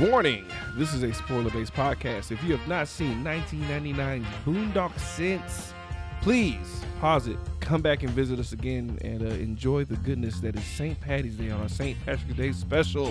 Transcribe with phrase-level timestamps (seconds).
[0.00, 0.46] Warning
[0.76, 2.30] this is a spoiler based podcast.
[2.32, 5.74] If you have not seen 1999's Boondock Saints,
[6.22, 10.56] please pause it, come back and visit us again, and uh, enjoy the goodness that
[10.56, 10.98] is St.
[11.00, 11.98] Patty's Day on our St.
[12.06, 13.08] Patrick's Day special.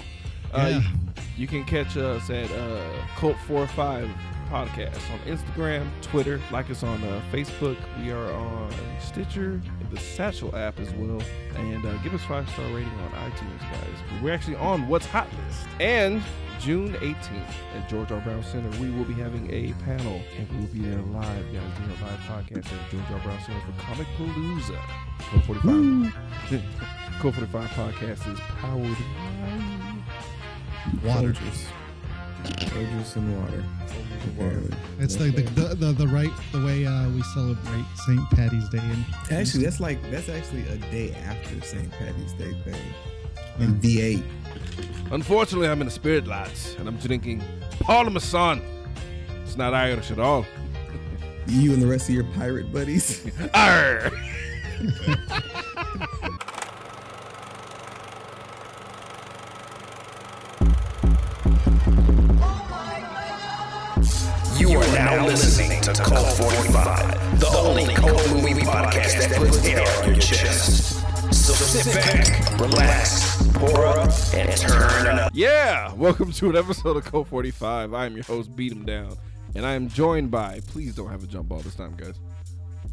[0.52, 0.82] Uh, Yeah.
[1.38, 2.82] you, can catch us at uh,
[3.18, 4.12] Cult45
[4.50, 7.78] Podcast on Instagram, Twitter, like us on uh, Facebook.
[8.04, 9.62] We are on Stitcher,
[9.92, 11.22] the Satchel app as well.
[11.56, 14.24] And uh, give us five star rating on iTunes, guys.
[14.24, 15.68] We're actually on What's Hot List.
[15.80, 16.24] And
[16.60, 18.20] June 18th at George R.
[18.20, 21.78] Brown Center, we will be having a panel, and we will be there live, guys,
[21.78, 23.20] doing a live podcast at George R.
[23.20, 24.78] Brown Center for Comic Palooza.
[25.20, 26.14] Cult 45.
[27.22, 28.98] Cult 45 podcast is powered
[31.02, 31.34] by Water.
[31.34, 31.66] Folgers.
[32.44, 33.64] Folgers and water.
[34.34, 34.78] Apparently.
[35.00, 38.30] It's like the, the, the, the right the way uh, we celebrate St.
[38.32, 41.90] Patty's Day and Actually, that's like that's actually a day after St.
[41.92, 42.82] Patty's Day thing.
[43.60, 44.24] In V8.
[45.12, 47.44] Unfortunately, I'm in the spirit lights, and I'm drinking
[47.80, 48.62] Parmesan.
[49.44, 50.46] It's not Irish at all.
[51.48, 53.26] You and the rest of your pirate buddies.
[53.54, 54.12] Arr!
[64.58, 69.88] You are now listening to Cult 45, the only cult movie podcast that puts air
[70.04, 71.04] on your chest.
[71.50, 75.32] So sit back, relax, pour up, and turn up.
[75.34, 77.92] Yeah, welcome to an episode of Cult 45.
[77.92, 79.18] I am your host, Beat 'em Down,
[79.56, 80.62] and I am joined by.
[80.68, 82.14] Please don't have a jump ball this time, guys.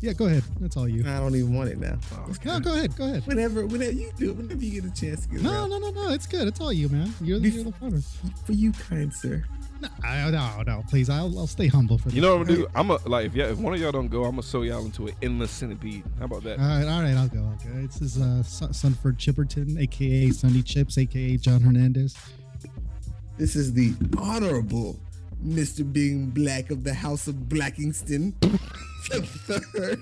[0.00, 0.42] Yeah, go ahead.
[0.61, 1.02] That's all you.
[1.06, 1.97] I don't even want it now.
[2.44, 2.97] No, go ahead.
[2.97, 3.27] Go ahead.
[3.27, 5.70] Whenever, whenever you do, it, whenever you get a chance to get it No, around.
[5.70, 6.11] no, no, no.
[6.11, 6.47] It's good.
[6.48, 7.12] It's all you, man.
[7.20, 8.05] You're the, Bef- you're the funner.
[8.44, 9.42] For you, kind sir.
[9.80, 10.84] No, I- no, no.
[10.89, 12.22] Please, I'll, I'll stay humble for You this.
[12.22, 12.67] know what I'm gonna do?
[12.74, 14.84] I'm a like if, y'all, if one of y'all don't go, I'm gonna sew y'all
[14.84, 16.02] into an endless centipede.
[16.19, 16.58] How about that?
[16.58, 17.14] All right, all right.
[17.14, 17.41] I'll go.
[17.41, 17.86] I'll go.
[17.86, 22.17] This is uh, Sun- Sunford Chipperton, aka Sunny Chips, aka John Hernandez.
[23.39, 24.98] This is the honorable
[25.44, 25.91] Mr.
[25.91, 28.33] Being Black of the House of Blackingston.
[29.09, 30.01] the third.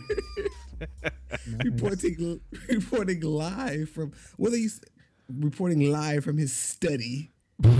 [1.64, 4.80] reporting reporting live from whether he's
[5.28, 7.30] reporting live from his study.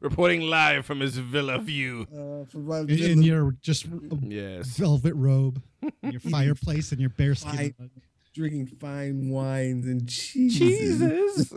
[0.00, 2.08] Reporting live from his villa view.
[2.12, 3.86] Uh, from my In, villa- in your just
[4.20, 4.76] Yes.
[4.76, 5.62] velvet robe,
[6.02, 7.52] and your fireplace, and your bearskin.
[7.54, 7.74] Fine.
[7.78, 7.90] rug.
[8.34, 10.58] drinking fine wines and cheeses.
[10.58, 11.52] Jesus.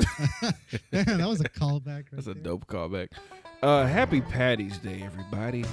[0.92, 1.88] Man, that was a callback.
[1.88, 3.08] Right That's a dope callback.
[3.64, 5.66] Uh, happy Patty's Day, everybody.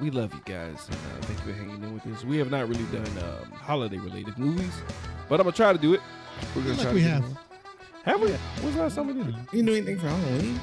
[0.00, 2.24] We love you guys, and uh, thank you for hanging in with us.
[2.24, 4.72] We have not really done um, holiday-related movies,
[5.28, 6.00] but I'm gonna try to do it.
[6.56, 7.22] We're gonna Like try we to get have.
[7.24, 7.38] one.
[8.04, 8.30] Have we?
[8.62, 9.34] When's the last time we did it?
[9.52, 10.58] You know anything for Halloween?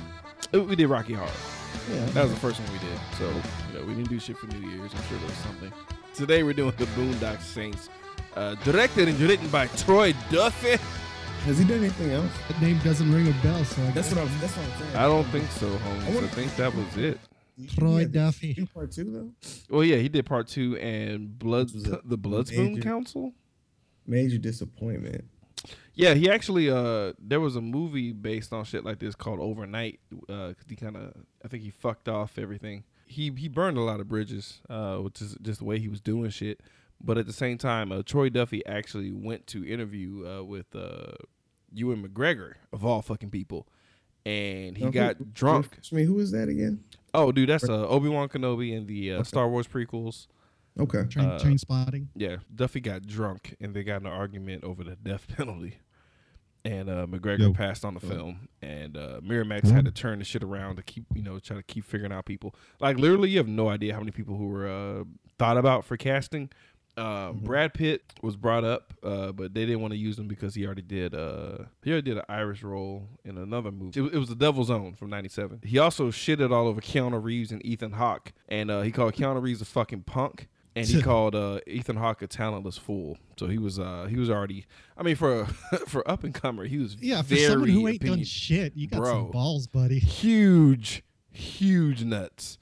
[0.53, 1.29] Uh, We did Rocky Horror.
[1.93, 2.05] Yeah.
[2.07, 2.99] That was the first one we did.
[3.19, 3.25] So,
[3.71, 4.91] you know, we didn't do shit for New Year's.
[4.93, 5.71] I'm sure there was something.
[6.15, 7.89] Today we're doing the Boondock Saints,
[8.35, 10.77] uh, directed and written by Troy Duffy.
[11.45, 12.31] Has he done anything else?
[12.47, 14.39] That name doesn't ring a bell, so I That's what I'm.
[14.39, 14.95] That's what I'm saying.
[14.95, 16.03] I don't think so, Holmes.
[16.05, 17.19] I wanna- think that was it.
[17.67, 18.53] Troy Duffy.
[18.53, 19.49] Do part two though.
[19.69, 23.33] Well, yeah, he did part two and Blood, a the Bloodspoon major- Council.
[24.05, 25.25] Major disappointment.
[25.93, 29.99] Yeah, he actually uh there was a movie based on shit like this called Overnight.
[30.29, 31.13] Uh, 'cause he kind of
[31.43, 32.83] I think he fucked off everything.
[33.07, 35.99] He he burned a lot of bridges, uh, which is just the way he was
[36.01, 36.61] doing shit.
[37.03, 41.13] But at the same time, uh, Troy Duffy actually went to interview uh, with uh,
[41.73, 43.67] Ewan McGregor of all fucking people,
[44.25, 45.77] and he Now, who- got drunk.
[45.91, 46.83] I mean, who is that again?
[47.17, 49.23] Oh, dude, that's uh, Obi Wan Kenobi and the uh, Okay.
[49.27, 50.27] Star Wars prequels.
[50.79, 51.03] Okay.
[51.05, 52.07] Train, Uh, Trainspotting.
[52.15, 55.79] Yeah, Duffy got drunk and they got in an argument over the death penalty.
[56.65, 57.53] And uh, McGregor Yo.
[57.53, 61.05] passed on the film, and uh, Miramax had to turn the shit around to keep,
[61.15, 62.53] you know, try to keep figuring out people.
[62.81, 65.03] Like literally, you have no idea how many people who were uh,
[65.39, 66.49] thought about for casting.
[66.97, 70.55] Uh, Brad Pitt was brought up, uh, but they didn't want to use him because
[70.55, 71.13] he already did.
[71.13, 73.99] Uh, he already did an Irish role in another movie.
[73.99, 75.61] It, was- it was The Devil's Own from '97.
[75.63, 79.41] He also shitted all over Keanu Reeves and Ethan Hawke, and uh, he called Keanu
[79.41, 83.17] Reeves a fucking punk and he called uh, Ethan Hawke a talentless fool.
[83.37, 84.65] So he was uh, he was already.
[84.97, 85.45] I mean, for
[85.87, 88.97] for up and comer, he was Yeah, for someone who ain't done shit, you got
[89.01, 89.11] Bro.
[89.11, 89.99] some balls, buddy.
[89.99, 92.57] huge, huge nuts,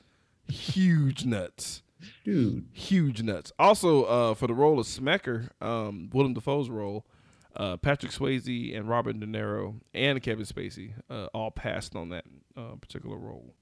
[0.50, 1.84] huge nuts,
[2.24, 2.68] Dude.
[2.74, 3.52] huge nuts.
[3.58, 7.06] Also, uh, for the role of Smecker, um, Willem Dafoe's role,
[7.56, 12.26] uh, Patrick Swayze and Robert De Niro and Kevin Spacey uh, all passed on that
[12.58, 13.54] uh, particular role,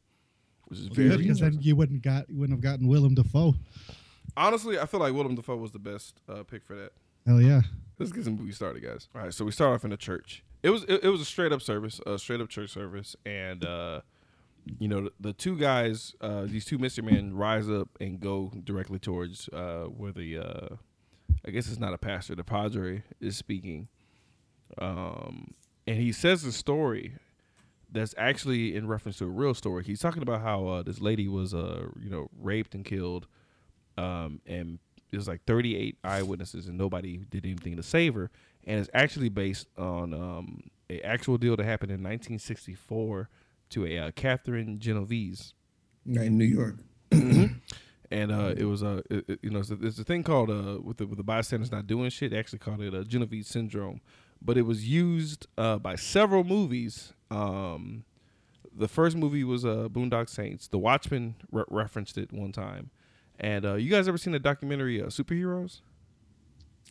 [0.66, 3.54] which is very because then you wouldn't got you wouldn't have gotten Willem Dafoe.
[4.36, 4.80] honestly.
[4.80, 6.92] I feel like Willem Dafoe was the best uh, pick for that.
[7.26, 7.62] Hell yeah.
[8.00, 9.08] Let's get some movie started, guys.
[9.16, 10.44] All right, so we start off in a church.
[10.64, 13.64] It was it, it was a straight up service, a straight up church service, and
[13.64, 14.02] uh,
[14.80, 19.00] you know the, two guys, uh, these two mystery men, rise up and go directly
[19.00, 20.76] towards uh, where the uh,
[21.46, 23.88] I guess it's not a pastor, the padre is speaking,
[24.78, 25.54] um,
[25.86, 27.16] and he says the story
[27.92, 29.84] that's actually in reference to a real story.
[29.84, 33.28] He's talking about how uh, this lady was, uh, you know, raped and killed,
[33.98, 34.80] um, and
[35.18, 38.32] was like 38 eyewitnesses, and nobody did anything to save her.
[38.66, 43.30] And it's actually based on um, a actual deal that happened in 1964
[43.74, 45.54] to a uh, Catherine Genovese
[46.26, 46.78] in New York.
[47.12, 50.50] and uh, it was a uh, it- you know it's a, it's a thing called
[50.50, 52.32] uh with the with the bystanders not doing shit.
[52.32, 54.02] They actually called it a Genovese syndrome,
[54.42, 57.14] but it was used uh, by several movies.
[57.32, 58.04] Um,
[58.76, 60.68] the first movie was uh, Boondock Saints.
[60.68, 62.90] The Watchmen re- referenced it one time,
[63.40, 65.82] and uh, you guys ever seen the documentary uh, Superheroes?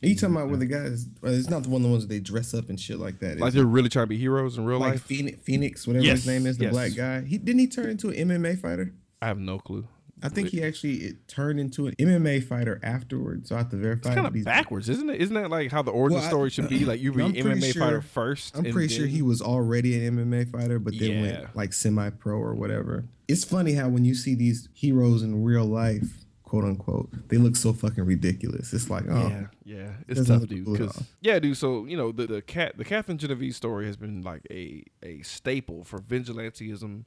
[0.02, 1.06] Are you talking about where the guys?
[1.24, 3.20] Uh, it's not the one of the ones that they dress up and shit like
[3.20, 3.38] that.
[3.38, 5.02] Like they're really trying to be heroes in real like life.
[5.02, 6.72] Phoenix, Phoenix, whatever Yes, his name is, the yes.
[6.72, 7.20] black guy.
[7.22, 8.92] He didn't he turn into an MMA fighter?
[9.20, 9.86] I have no clue.
[10.24, 13.48] I think he actually it turned into an MMA fighter afterwards.
[13.48, 14.10] So I have to verify.
[14.10, 15.20] It's kind of backwards, isn't it?
[15.20, 16.84] Isn't that like how the origin Well, I- story should be?
[16.84, 18.56] Like you be I'm an MMA sure- fighter first.
[18.56, 21.22] I'm pretty sure he was already an MMA fighter, but then Yeah.
[21.22, 23.04] went like semi-pro or whatever.
[23.28, 26.21] It's funny how when you see these heroes in real life,
[26.52, 28.74] quote unquote, they look so fucking ridiculous.
[28.74, 30.66] It's like, oh, Yeah, yeah, it's tough, dude.
[30.66, 31.56] 'cause- yeah, dude.
[31.56, 35.22] So you know the the cat the Catherine Genovese story has been like a a
[35.22, 37.04] staple for vigilantism,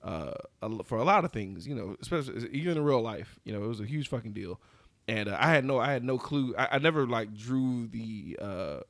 [0.00, 0.34] uh,
[0.84, 1.66] for a lot of things.
[1.66, 3.40] You know, especially even in real life.
[3.44, 4.60] You know, it was a huge fucking deal,
[5.08, 6.54] and uh, I had no I had no clue.
[6.56, 8.80] I, I never like drew the uh,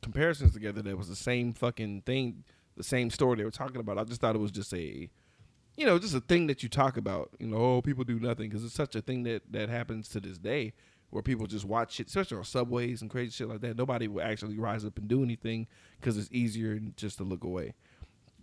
[0.00, 0.80] comparisons together.
[0.80, 2.44] That was the same fucking thing,
[2.76, 3.98] the same story they were talking about.
[3.98, 5.10] I just thought it was just a
[5.76, 7.30] you know, just a thing that you talk about.
[7.38, 10.20] You know, oh, people do nothing because it's such a thing that that happens to
[10.20, 10.72] this day,
[11.10, 13.76] where people just watch shit, especially on subways and crazy shit like that.
[13.76, 15.66] Nobody will actually rise up and do anything
[16.00, 17.74] because it's easier just to look away.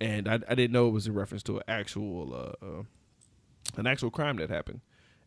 [0.01, 2.83] And I, I didn't know it was in reference to an actual uh, uh,
[3.77, 4.81] an actual crime that happened.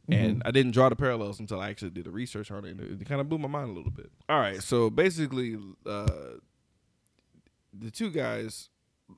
[0.08, 2.78] And I didn't draw the parallels until I actually did the research on it.
[2.80, 4.10] It, it kind of blew my mind a little bit.
[4.28, 5.56] All right, so basically,
[5.86, 6.38] uh,
[7.72, 8.68] the two guys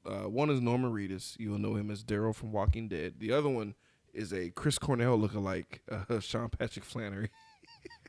[0.07, 1.37] uh, one is Norman Reedus.
[1.39, 3.15] You'll know him as Daryl from Walking Dead.
[3.19, 3.75] The other one
[4.13, 7.31] is a Chris Cornell lookalike, uh, Sean Patrick Flanery.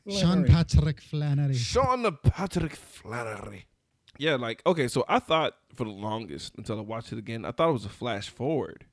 [0.08, 1.54] Sean Patrick Flanery.
[1.54, 3.66] Sean Patrick Flanery.
[4.18, 7.50] Yeah, like okay, so I thought for the longest until I watched it again, I
[7.50, 8.86] thought it was a flash forward,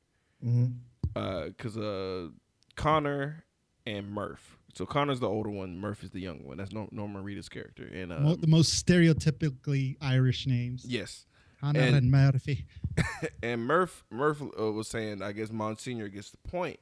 [1.13, 2.27] because uh,
[2.75, 3.45] Connor
[3.85, 4.57] and Murph.
[4.73, 6.57] So Connor's the older one, Murph is the younger one.
[6.57, 10.83] That's Nor- Norman Reedus' character, and um, the most stereotypically Irish names.
[10.85, 11.25] yes,
[11.63, 12.65] Connor and- and, Murphy.
[13.43, 16.51] and Murph Murph uh, was saying, I guess Monsignor gets the point.
[16.51, 16.79] point,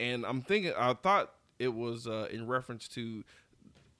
[0.00, 3.22] and I'm thinking, I thought it was uh, in reference to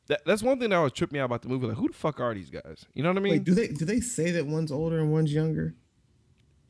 [0.06, 0.20] that.
[0.25, 1.67] That's one thing that always tripped me out about the movie.
[1.67, 2.87] Like, who the fuck are these guys?
[2.94, 3.32] You know what I mean?
[3.32, 5.75] Wait, do they do they say that one's older and one's younger?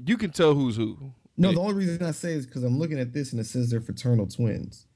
[0.05, 1.13] you can tell who's who.
[1.39, 3.71] No, the only reason I say is because I'm looking at this and it says
[3.71, 4.87] they're fraternal twins.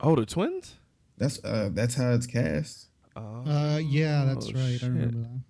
[0.00, 0.74] Oh, the twins.
[1.18, 2.88] That's uh that's how it's cast.
[3.16, 4.72] Uh, yeah, that's Oh, right.
[4.72, 4.82] shit.
[4.84, 5.40] I remember that.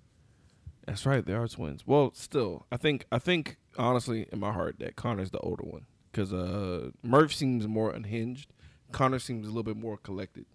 [0.86, 1.86] That's right, they are twins.
[1.86, 5.86] Well, still, I think I think honestly in my heart that Connor's the older one
[6.10, 8.52] because uh, Murph seems more unhinged.
[8.92, 10.46] Connor seems a little bit more collected.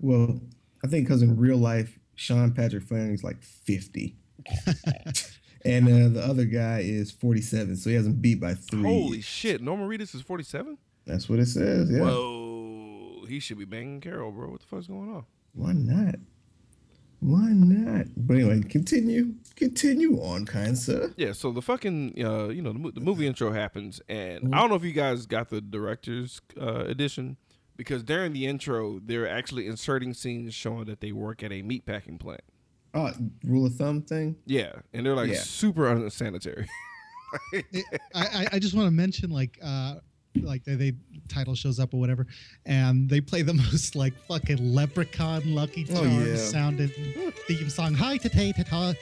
[0.00, 0.40] Well,
[0.82, 4.16] I think because in real life, Sean Patrick Flanery's like 50.
[5.64, 8.82] and uh, the other guy is 47, so he hasn't beat by three.
[8.82, 9.60] Holy shit!
[9.60, 10.78] Norman Reedus is forty seven.
[11.06, 11.90] That's what it says.
[11.90, 12.00] Yeah.
[12.00, 14.50] Whoa, he should be banging Carol, bro.
[14.50, 15.26] What the fuck's going on?
[15.52, 16.14] Why not?
[17.20, 18.06] Why not?
[18.16, 19.34] But anyway, continue.
[19.56, 21.12] Continue on, kind sir.
[21.18, 24.70] Yeah, so the fucking uh, you know the, the movie intro happens, and I don't
[24.70, 27.36] know if you guys got the director's uh, edition
[27.76, 32.18] because during the intro they're actually inserting scenes showing that they work at a meatpacking
[32.18, 32.40] plant.
[32.94, 33.12] Oh,
[33.44, 34.36] rule of thumb thing.
[34.46, 35.40] Yeah, and they're like Yeah.
[35.40, 36.68] super unsanitary.
[37.54, 37.62] I,
[38.14, 39.96] I- I just want to mention like uh
[40.42, 40.92] like they, they
[41.28, 42.26] title shows up or whatever
[42.66, 46.36] and they play the most like fucking leprechaun lucky Oh, yeah.
[46.36, 46.88] sounding
[47.48, 47.94] theme song.
[47.94, 48.94] Hi ta ta ta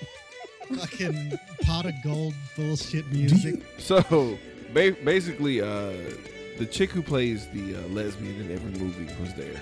[0.75, 3.63] fucking pot of gold bullshit music.
[3.79, 4.39] So
[4.75, 5.93] ba- basically, uh,
[6.59, 9.61] the chick who plays the uh, lesbian in every movie was there,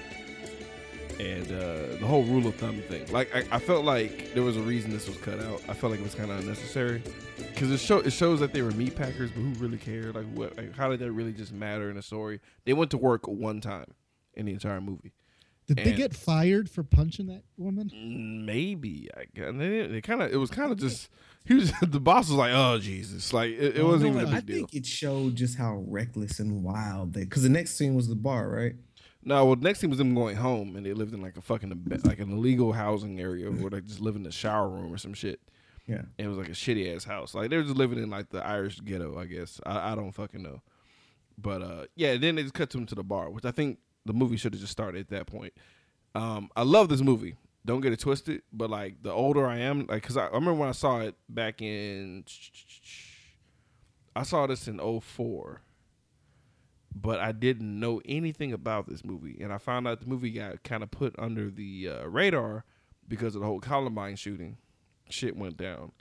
[1.18, 3.10] and uh, the whole rule of thumb thing.
[3.12, 5.62] Like I, I felt like there was a reason this was cut out.
[5.68, 7.02] I felt like it was kind of unnecessary
[7.36, 10.14] because it show it shows that they were meat packers, but who really cared?
[10.14, 10.56] Like what?
[10.56, 12.40] Like, how did that really just matter in a story?
[12.64, 13.86] They went to work one time
[14.34, 15.12] in the entire movie.
[15.66, 17.90] did they get fired for punching that woman
[18.44, 19.52] Maybe I guess.
[19.56, 21.08] They, they kind of it was kind of just
[21.44, 24.36] he was the boss was like oh Jesus like it, it wasn't no, even a
[24.36, 24.56] I big deal.
[24.56, 27.24] I think it showed just how reckless and wild they.
[27.24, 28.74] Because the next scene was the bar, right?
[29.26, 32.00] No, well, next thing was them going home, and they lived in like a fucking
[32.04, 35.14] like an illegal housing area where they just live in the shower room or some
[35.14, 35.40] shit.
[35.88, 36.02] Yeah.
[36.16, 37.34] And it was like a shitty ass house.
[37.34, 39.60] Like they were just living in like the Irish ghetto, I guess.
[39.66, 40.62] I, I don't fucking know.
[41.36, 44.12] But uh, yeah, then they just cut them to the bar, which I think the
[44.12, 45.52] movie should have just started at that point.
[46.14, 47.34] Um, I love this movie.
[47.64, 50.54] Don't get it twisted, but like the older I am, like, cause I, I remember
[50.54, 52.24] when I saw it back in,
[54.14, 55.62] I saw this in 04,
[56.98, 60.62] but I didn't know anything about this movie, and I found out the movie got
[60.62, 62.64] kind of put under the uh, radar
[63.06, 64.56] because of the whole Columbine shooting.
[65.10, 65.92] Shit went down.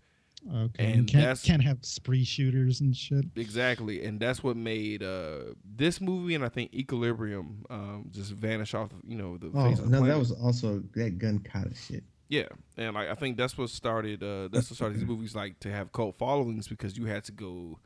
[0.48, 0.86] Okay.
[0.86, 3.26] And you can't, that's- can't have spree shooters and shit.
[3.36, 8.74] Exactly, and that's what made uh, this movie and I think Equilibrium um, just vanish
[8.74, 8.90] off.
[8.90, 11.66] The, you know, the Oh face of the no, that was also that gun kind
[11.66, 12.04] of shit.
[12.30, 12.48] Yeah,
[12.78, 14.24] and like I think that's what started.
[14.24, 17.32] Uh, that's what started these movies like to have cult followings because you had to
[17.32, 17.78] go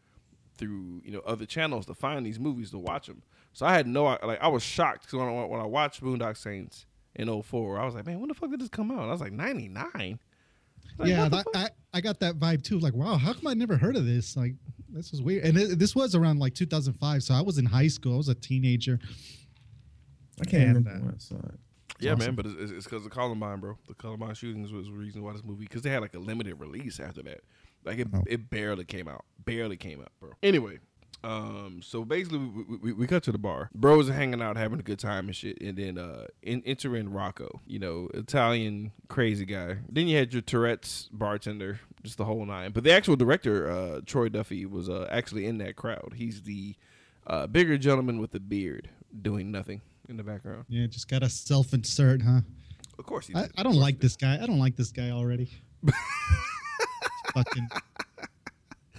[0.59, 3.23] through you know other channels to find these movies to watch them.
[3.53, 6.37] So I had no like I was shocked because when I, when I watched Boondock
[6.37, 6.85] Saints
[7.15, 8.99] in 04, I was like, man, when the fuck did this come out?
[8.99, 10.19] And I was like, 99.
[10.97, 11.71] Like, yeah, what that.
[11.93, 12.77] I, I got that vibe too.
[12.79, 14.37] Like, wow, how come I never heard of this?
[14.37, 14.53] Like,
[14.89, 15.43] this was weird.
[15.45, 18.13] And it, this was around like 2005, so I was in high school.
[18.13, 18.99] I was a teenager.
[20.41, 21.59] I can't And, remember uh, when I saw it.
[21.99, 22.25] yeah, awesome.
[22.27, 23.77] man, but it's it's because of Columbine, bro.
[23.87, 26.59] The Columbine shootings was the reason why this movie because they had like a limited
[26.59, 27.41] release after that.
[27.85, 28.23] Like it, Oh.
[28.27, 30.31] it barely came out, barely came out, bro.
[30.43, 30.79] Anyway,
[31.23, 33.69] um, so basically we, we, we, cut to the bar.
[33.75, 36.95] Bros are hanging out, having a good time and shit, and then uh, in, enter
[36.95, 39.77] in Rocco, you know, Italian crazy guy.
[39.89, 42.71] Then you had your Tourette's bartender, just the whole nine.
[42.71, 46.13] But the actual director, uh, Troy Duffy, was uh, actually in that crowd.
[46.15, 46.75] He's the
[47.27, 48.89] uh, bigger gentleman with the beard,
[49.21, 50.65] doing nothing in the background.
[50.69, 52.41] Yeah, just got a self insert, huh?
[52.97, 53.49] Of course, he I.
[53.57, 54.41] I don't like this guy.
[54.41, 55.49] I don't like this guy already.
[57.33, 57.69] Fucking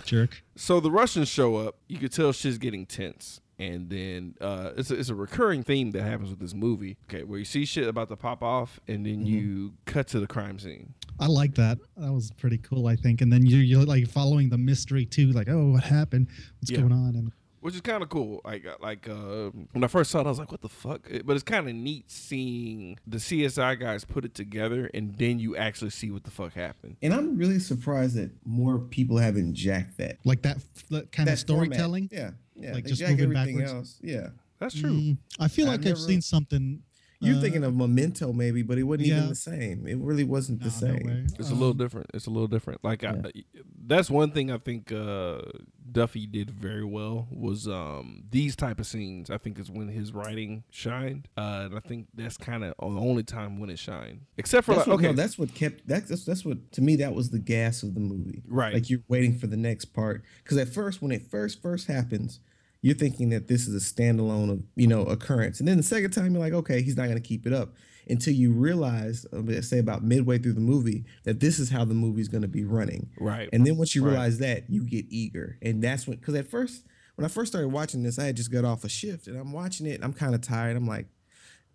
[0.05, 0.43] jerk.
[0.57, 1.77] So the Russians show up.
[1.89, 3.41] You could tell shit's getting tense.
[3.59, 6.97] And then uh, it's, a, it's a recurring theme that happens with this movie.
[7.11, 10.27] Okay, where you see shit about to pop off, and then you cut to the
[10.27, 10.95] crime scene.
[11.19, 11.77] I like that.
[11.99, 13.21] That was pretty cool, I think.
[13.21, 15.33] And then you, you're like following the mystery too.
[15.33, 16.29] Like, oh, what happened?
[16.61, 16.79] What's Yeah.
[16.79, 17.15] going on?
[17.17, 18.41] And which is kind of cool.
[18.45, 21.09] Like, uh, like uh, when I first saw it, I was like, "What the fuck?"
[21.25, 25.57] But it's kind of neat seeing the CSI guys put it together, and then you
[25.57, 26.97] actually see what the fuck happened.
[27.03, 30.19] And I'm really surprised that more people haven't jacked that.
[30.25, 30.59] like that,
[30.91, 32.09] that kind that of storytelling.
[32.09, 32.35] Format.
[32.57, 32.75] Yeah, yeah.
[32.75, 33.73] Like they just jack moving everything backwards?
[33.73, 33.99] else.
[34.03, 34.29] Yeah.
[34.61, 34.91] That's true.
[34.91, 36.83] Mm, I feel I've like I've seen something.
[37.21, 39.17] You're uh, thinking of Memento, maybe, but it wasn't yeah.
[39.19, 39.87] even the same.
[39.87, 41.07] It really wasn't the nah, no same.
[41.07, 41.27] way.
[41.39, 42.07] It's a little Um, different.
[42.15, 42.83] It's a little different.
[42.83, 43.23] Like Yeah.
[43.25, 43.45] I,
[43.87, 45.43] that's one thing I think uh,
[45.91, 49.31] Duffy did very well was um, these type of scenes.
[49.31, 52.87] I think is when his writing shined, uh, and I think that's kind of the
[53.01, 54.23] only time when it shined.
[54.39, 56.81] Except for That's like, what, okay, no, that's what kept that's, that's that's what to
[56.83, 58.43] me that was the gas of the movie.
[58.47, 58.73] Right.
[58.75, 62.41] Like you're waiting for the next part because at first when it first first happens,
[62.83, 66.11] you're thinking that this is a standalone of you know occurrence, and then the second
[66.13, 67.75] time you're like, okay, he's not going to keep it up
[68.09, 71.85] until you realize, uh, let's say about midway through the movie, that this is how
[71.85, 73.09] the movie's going to be running.
[73.21, 74.11] right, And then once you Right.
[74.13, 76.85] realize that, you get eager, and that's when because at first
[77.17, 79.53] when I first started watching this, I had just got off a shift, and I'm
[79.53, 80.01] watching it.
[80.03, 80.77] I'm kind of tired.
[80.77, 81.07] I'm like,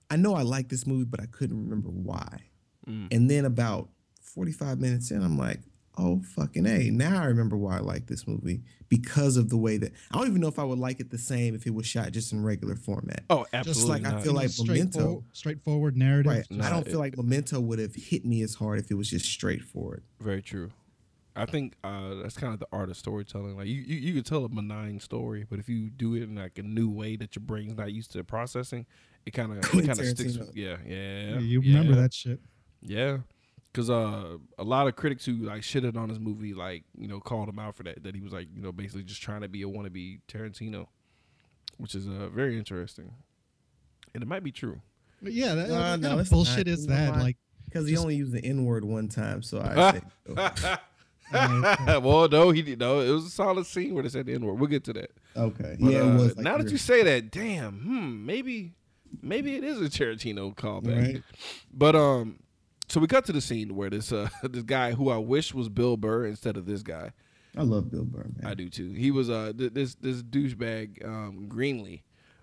[0.09, 2.39] I know I like this movie, but I couldn't remember why.
[2.87, 3.07] Mm.
[3.11, 3.89] And then about
[4.21, 5.59] 45 minutes in, I'm like,
[5.97, 6.89] oh fucking a!
[6.91, 10.27] Now I remember why I like this movie because of the way that I don't
[10.27, 12.43] even know if I would like it the same if it was shot just in
[12.43, 13.23] regular format.
[13.29, 13.73] oh, absolutely.
[13.73, 16.31] Just like I feel like Memento- straightforward, straightforward narrative.
[16.31, 16.45] Right.
[16.51, 18.95] No, I don't it- feel like Memento would have hit me as hard if it
[18.95, 20.03] was just straightforward.
[20.19, 20.71] very true.
[21.37, 23.57] I think uh, that's kind of the art of storytelling.
[23.57, 26.35] Like you, you, you could tell a benign story, but if you do it in
[26.35, 28.85] like a new way that your brain's not used to processing,
[29.25, 30.37] it kind of, it kind of sticks.
[30.37, 32.01] With, yeah, yeah, Yeah, you remember yeah.
[32.03, 32.39] that shit.
[32.81, 33.17] Yeah,
[33.75, 37.19] because uh, a lot of critics who like shitted on his movie, like you know,
[37.19, 38.03] called him out for that.
[38.03, 40.87] That he was like, you know, basically just trying to be a wannabe Tarantino,
[41.77, 43.11] which is uh, very interesting,
[44.13, 44.79] and it might be true.
[45.21, 46.73] But yeah, that, Uh, what no, kind of bullshit not.
[46.73, 47.15] is that?
[47.15, 47.21] why?
[47.21, 49.91] Like, Because he only used the N word one time, so I
[50.27, 50.37] say.
[51.33, 52.79] uh, well, no, he did.
[52.79, 54.57] No, it was a solid scene where they said the N word.
[54.59, 55.11] We'll get to that.
[55.35, 55.75] Okay.
[55.79, 56.35] But, yeah, uh, it was.
[56.37, 58.73] Like now that you say that, damn, hmm, maybe,
[59.21, 61.13] maybe it is a Tarantino callback.
[61.13, 61.23] Right.
[61.73, 62.39] But um,
[62.87, 65.69] so we cut to the scene where this uh this guy who I wish was
[65.69, 67.11] Bill Burr instead of this guy.
[67.57, 68.45] I love Bill Burr, man.
[68.45, 68.91] I do too.
[68.91, 72.01] He was uh th- this this douchebag um Greenlee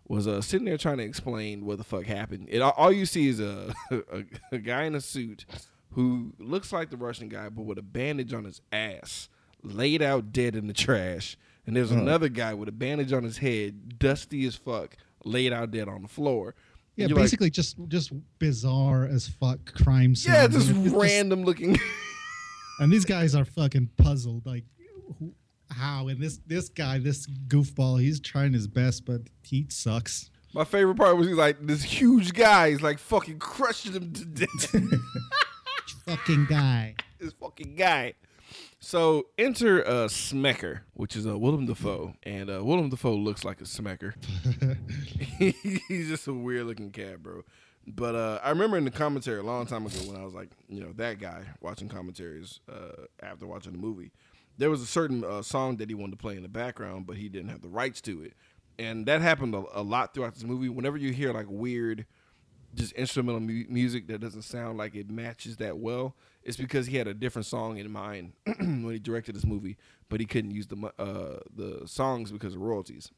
[0.08, 2.48] was uh sitting there trying to explain what the fuck happened.
[2.50, 5.44] It all, you see is a, a a guy in a suit
[5.90, 9.28] who looks like the Russian guy but with a bandage on his ass,
[9.62, 11.36] laid out dead in the trash.
[11.66, 15.70] And there's another guy with a bandage on his head, dusty as fuck, laid out
[15.70, 16.56] dead on the floor.
[16.96, 20.32] Yeah, you're like, basically just just bizarre as fuck crime scene.
[20.32, 21.78] yeah, just It's random looking.
[22.80, 24.44] and these guys are fucking puzzled.
[24.46, 24.64] Like,
[25.18, 25.32] who,
[25.70, 26.08] how?
[26.08, 30.30] And this this guy, this goofball, he's trying his best, but he sucks.
[30.54, 32.70] My favorite part was he's like this huge guy.
[32.70, 34.74] He's like fucking crushing him to death.
[36.06, 36.96] Fucking guy.
[37.18, 38.14] this fucking guy.
[38.80, 43.60] So enter uh, Smecker, which is uh, Willem Dafoe, and uh, Willem Dafoe looks like
[43.60, 44.14] a Smecker.
[45.88, 47.42] He's just a weird looking cat, bro.
[47.86, 50.50] But uh, I remember in the commentary a long time ago when I was like,
[50.68, 54.12] you know, that guy watching commentaries uh, after watching the movie,
[54.58, 57.16] there was a certain uh, song that he wanted to play in the background, but
[57.16, 58.34] he didn't have the rights to it,
[58.78, 60.68] and that happened a, a lot throughout this movie.
[60.68, 62.06] Whenever you hear like weird,
[62.74, 66.96] just instrumental mu- music that doesn't sound like it matches that well, it's because he
[66.96, 69.76] had a different song in mind when he directed this movie,
[70.08, 73.10] but he couldn't use the uh, the songs because of royalties.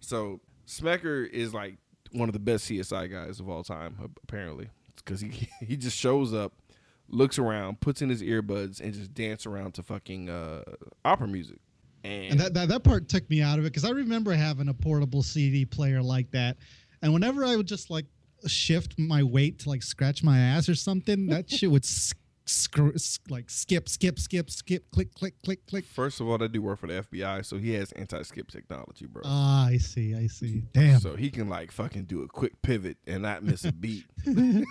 [0.00, 1.78] So Smecker is like
[2.12, 6.34] one of the best CSI guys of all time, apparently, because he he just shows
[6.34, 6.52] up,
[7.08, 10.62] looks around, puts in his earbuds, and just dance around to fucking uh,
[11.04, 11.58] opera music.
[12.04, 14.68] And, And that, that, that part took me out of it because I remember having
[14.68, 16.56] a portable CD player like that.
[17.02, 18.06] And whenever I would just like
[18.46, 21.84] shift my weight to like scratch my ass or something, that shit would
[22.48, 25.84] s- like skip, skip, skip, skip, click, click, click, click.
[25.84, 29.22] first of all, that dude work for the FBI, so he has anti-skip technology, bro.
[29.24, 30.62] Ah, I see, I see.
[30.72, 31.00] Damn.
[31.00, 34.04] So he can like fucking do a quick pivot and not miss a beat.
[34.26, 34.64] Only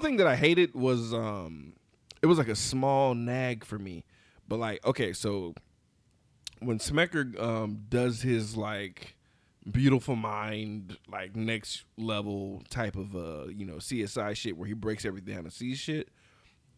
[0.00, 1.74] thing that I hated was um
[2.20, 4.04] it was like a small nag for me.
[4.48, 5.54] But like, okay, so
[6.60, 9.16] when Smecker um does his like
[9.70, 15.04] beautiful mind like next level type of uh you know CSI shit where he breaks
[15.04, 16.08] everything down and sees shit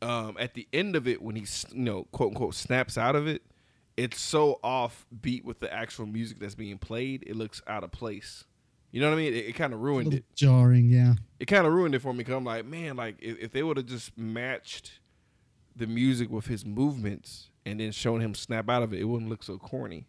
[0.05, 3.27] um, at the end of it, when he you know quote unquote snaps out of
[3.27, 3.43] it,
[3.97, 7.25] it's so off beat with the actual music that's being played.
[7.27, 8.45] It looks out of place.
[8.91, 9.35] You know what I mean?
[9.35, 10.25] It, it kind of ruined it.
[10.35, 11.15] jarring, yeah.
[11.41, 13.63] It kind of ruined it for me because I'm like, man, like if, if they
[13.63, 15.01] would have just matched
[15.75, 19.31] the music with his movements and then shown him snap out of it, it wouldn't
[19.31, 20.07] look so corny.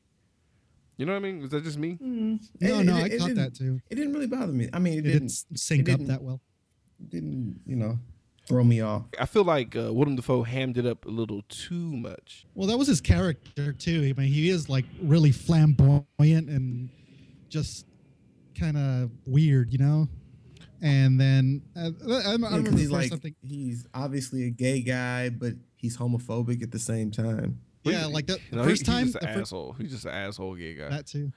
[0.98, 1.44] You know what I mean?
[1.44, 1.98] Is that just me?
[2.00, 3.80] No, It- no, it- I it caught didn't- that too.
[3.90, 4.70] It didn't really bother me.
[4.72, 5.14] I mean, it, It didn't
[5.50, 6.42] didn't sync it up didn't- that well.
[7.10, 8.00] didn't you know
[8.48, 9.06] throw me off.
[9.20, 12.46] I feel like uh, Willem Dafoe hammed it up a little too much.
[12.54, 14.14] Well, that was his character too.
[14.16, 16.90] I mean, he is like really flamboyant and
[17.50, 17.86] just
[18.58, 20.08] kind of weird, you know.
[20.82, 23.34] And then uh, I, I, I Yeah, remember he's like something.
[23.42, 27.60] he's obviously a gay guy, but he's homophobic at the same time.
[27.92, 29.06] Yeah, like the, You know, he- first time.
[29.06, 29.74] he's just an fir- asshole.
[29.74, 30.90] He's just an asshole gay guy.
[30.90, 31.32] that too.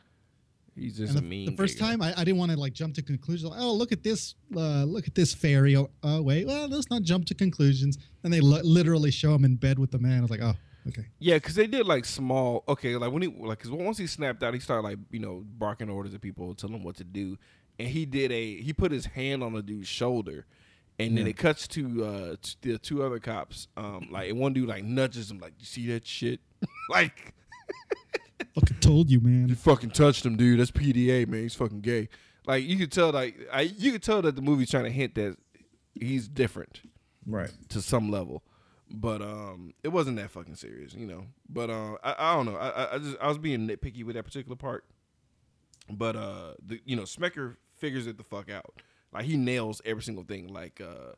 [0.75, 1.47] He's just the, mean.
[1.50, 3.50] the first time, I, I didn't want to like jump to conclusions.
[3.50, 4.37] Like, oh, look at this!
[4.56, 5.75] Uh, look at this fairy.
[5.75, 7.99] Oh, oh, wait, well, let's not jump to conclusions.
[8.23, 10.19] And they li- literally show him in bed with the man.
[10.19, 10.54] I was like, oh,
[10.87, 11.06] okay.
[11.19, 12.63] Yeah, because they did like small.
[12.69, 15.43] Okay, like when he like, cause once he snapped out, he started like you know
[15.58, 17.37] barking orders at people, telling them what to do,
[17.80, 20.47] and he did a he put his hand on the dude's shoulder,
[20.99, 23.69] and then it cuts to uh t- the two other cops.
[23.76, 26.41] Um, like and one dude like nudges him, like you see that shit,
[26.91, 27.34] like
[28.54, 29.49] Fucking told you, man.
[29.49, 30.61] you fucking touched him, dude.
[30.61, 31.43] That's PDA, man.
[31.43, 32.08] He's fucking gay.
[32.47, 35.15] Like you could tell, like I you could tell that the movie's trying to hint
[35.17, 35.37] that
[35.95, 36.80] he's different.
[37.26, 37.50] Right.
[37.71, 38.43] to some level.
[38.91, 41.26] But um, it wasn't that fucking serious, you know.
[41.47, 42.56] But uh, I, I don't know.
[42.56, 44.84] I, I- I just I was being nitpicky with that particular part.
[45.91, 48.80] But uh, the you know Smecker figures it the fuck out.
[49.12, 50.49] Like he nails every single thing.
[50.49, 51.12] Like uh,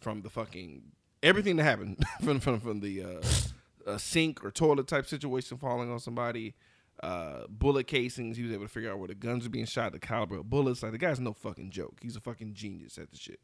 [0.00, 0.82] from the fucking
[1.22, 5.90] everything that happened from from from the uh, uh, sink or toilet type situation falling
[5.90, 6.54] on somebody.
[7.02, 8.36] Uh, bullet casings.
[8.36, 10.48] He was able to figure out where the guns were being shot, the caliber of
[10.48, 10.82] bullets.
[10.82, 11.98] Like the guy's no fucking joke.
[12.00, 13.40] He's a fucking genius at the shit.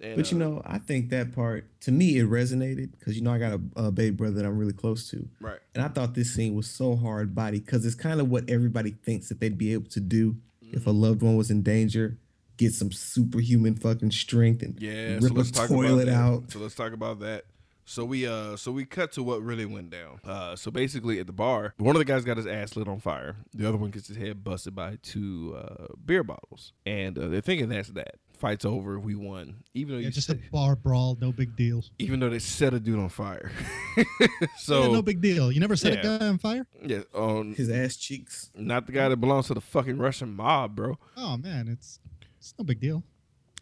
[0.00, 3.22] And, But you uh, know, I think that part to me it resonated because you
[3.22, 5.58] know I got a, a baby brother that I'm really close to, right.
[5.74, 8.92] and I thought this scene was so hard body because it's kind of what everybody
[8.92, 10.90] thinks that they'd be able to do if Mm-hmm.
[10.90, 12.18] a loved one was in danger,
[12.58, 16.50] get some superhuman fucking strength and Yeah, so rip let's a talk toilet about out.
[16.52, 17.44] So let's talk about that.
[17.86, 20.20] So we uh so we cut to what really went down.
[20.22, 23.00] Uh so basically at the bar, one of the guys got his ass lit on
[23.00, 23.36] fire.
[23.54, 26.74] The other one gets his head busted by two uh beer bottles.
[26.84, 28.16] And uh, they're thinking that's that.
[28.36, 29.64] Fight's over, we won.
[29.74, 31.82] Even though Yeah, you just a bar brawl, no big deal.
[31.98, 33.50] even though they set a dude on fire.
[34.58, 35.50] so yeah, no big deal.
[35.50, 36.14] You never set Yeah.
[36.14, 36.66] a guy on fire?
[36.84, 38.50] yeah, on His ass cheeks.
[38.54, 40.98] not the guy that belongs to the fucking Russian mob, bro.
[41.16, 41.98] Oh man, it's
[42.38, 43.02] it's no big deal.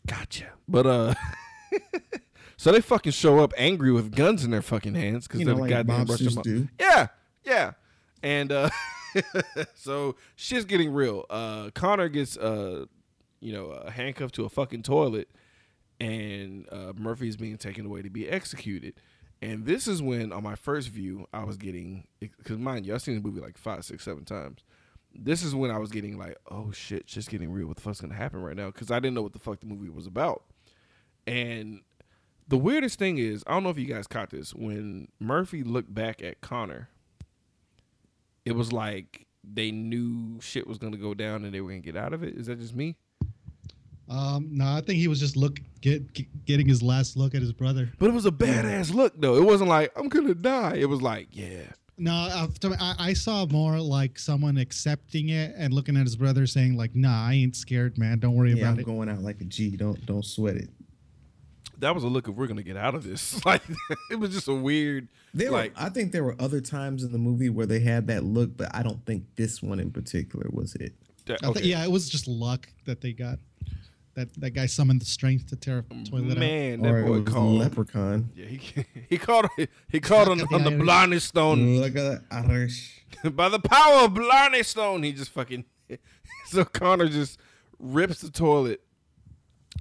[0.07, 0.47] Gotcha.
[0.69, 1.15] But uh
[2.59, 5.57] So they fucking show up angry with guns in their fucking hands because You know,
[5.57, 6.43] the like goddamn mob.
[6.43, 6.69] do.
[6.81, 7.09] Yeah,
[7.45, 7.73] yeah.
[8.23, 8.71] And uh
[9.75, 11.27] so shit's getting real.
[11.29, 12.87] Uh Connor gets uh
[13.41, 15.29] you know, uh, handcuffed to a fucking toilet
[16.01, 18.95] and uh Murphy's being taken away to be executed.
[19.43, 22.07] And this is when on my first view I was getting
[22.45, 24.61] cuz mind you, I've seen the movie like five, six, seven times.
[25.19, 27.67] This is when I was getting like, oh shit, shit's getting real.
[27.67, 28.67] What the fuck's gonna happen right now?
[28.67, 30.45] Because I didn't know what the fuck the movie was about.
[31.27, 31.81] And
[32.49, 34.55] the weirdest thing is, I don't know if you guys caught this.
[34.55, 36.89] When Murphy looked back at Connor,
[38.45, 41.97] it was like they knew shit was gonna go down and they were gonna get
[41.97, 42.37] out of it.
[42.37, 42.97] Is that just me?
[44.09, 47.41] Um, no, I think he was just look get, get getting his last look at
[47.41, 47.93] his brother.
[47.99, 49.37] But it was a badass look though.
[49.37, 50.77] It wasn't like I'm gonna die.
[50.77, 51.65] It was like, yeah,
[51.99, 56.47] No, after- I, I saw more like someone accepting it and looking at his brother
[56.47, 58.19] saying like, "Nah, I ain't scared, man.
[58.19, 59.77] Don't worry Yeah, about I'm it." going out like a G.
[59.77, 60.69] Don't don't sweat it.
[61.79, 63.43] that was a look of we're gonna get out of this.
[63.47, 63.63] Like
[64.11, 65.09] it was just a weird.
[65.33, 68.07] There like were, I think there were other times in the movie where they had
[68.09, 70.93] that look, but I don't think this one in particular was it.
[71.27, 71.65] that- I thi- okay.
[71.69, 73.39] yeah, it was just luck that they got.
[74.17, 76.39] That that guy summoned the strength to tear a toilet out.
[76.39, 77.59] man, or that it boy was called.
[77.59, 78.31] Leprechaun.
[78.35, 78.61] Yeah, he
[79.11, 79.47] he called
[79.89, 80.85] he called on, Look on the the Irish.
[80.85, 83.05] Blarney Stone Look at that Irish.
[83.33, 85.03] by the power of Blarney Stone.
[85.03, 85.65] He just fucking
[86.47, 87.39] so Connor just
[87.79, 88.81] rips the toilet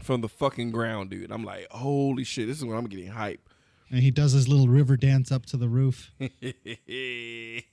[0.04, 1.32] from the fucking ground, dude.
[1.32, 3.45] I'm like, holy shit, this is when I'm getting hype.
[3.92, 6.12] And he does his little river dance up to the roof.
[6.20, 7.64] he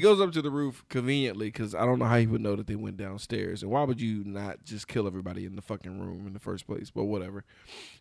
[0.00, 2.66] goes up to the roof conveniently because I don't know how he would know that
[2.66, 3.62] they went downstairs.
[3.62, 6.66] And why would you not just kill everybody in the fucking room in the first
[6.66, 6.90] place?
[6.90, 7.44] But whatever.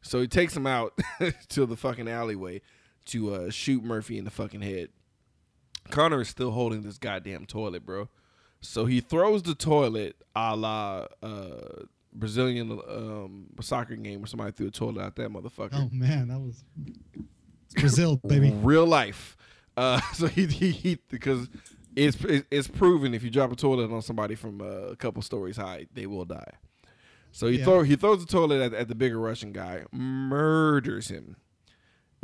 [0.02, 1.00] So he takes him out
[1.50, 2.62] to the fucking alleyway
[3.06, 4.90] to uh, shoot Murphy in the fucking head.
[5.90, 8.10] Connor is still holding this goddamn toilet, bro.
[8.60, 11.84] So he throws the toilet a la uh,
[12.18, 16.40] Brazilian um, soccer game where somebody threw a toilet out that motherfucker Oh man, that
[16.40, 16.64] was
[17.76, 18.52] Brazil, baby.
[18.62, 19.38] real life.
[19.76, 21.48] Uh, so he, he, he because
[21.96, 22.18] it's
[22.52, 25.88] it's proven if you drop a toilet on somebody from uh, a couple stories high,
[25.94, 26.52] they will die.
[27.32, 27.66] So he Yeah.
[27.66, 31.36] throw he throws the toilet at, at the bigger Russian guy, murders him,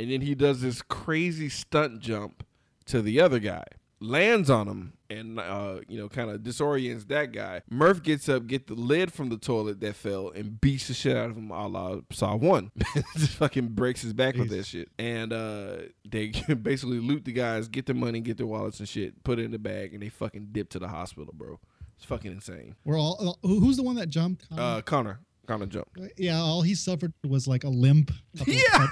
[0.00, 2.44] and then he does this crazy stunt jump
[2.86, 3.64] to the other guy,
[4.00, 7.62] lands on him, and uh, you know kind of disorients that guy.
[7.70, 11.16] Murph gets up, get the lid from the toilet that fell, and beats the shit
[11.16, 11.50] out of him.
[11.50, 12.70] A la Saw One,
[13.16, 14.88] just fucking breaks his back with that shit.
[14.98, 15.76] And uh,
[16.08, 16.28] they
[16.62, 19.50] basically loot the guys, get their money, get their wallets and shit, put it in
[19.50, 21.58] the bag, and they fucking dip to the hospital, bro.
[21.96, 22.74] It's fucking insane.
[22.84, 23.38] We're all.
[23.42, 24.46] who- Who's the one that jumped?
[24.56, 25.96] Uh, Connor, Connor jumped.
[26.16, 28.10] yeah, all he suffered was like a limp.
[28.46, 28.86] Yeah.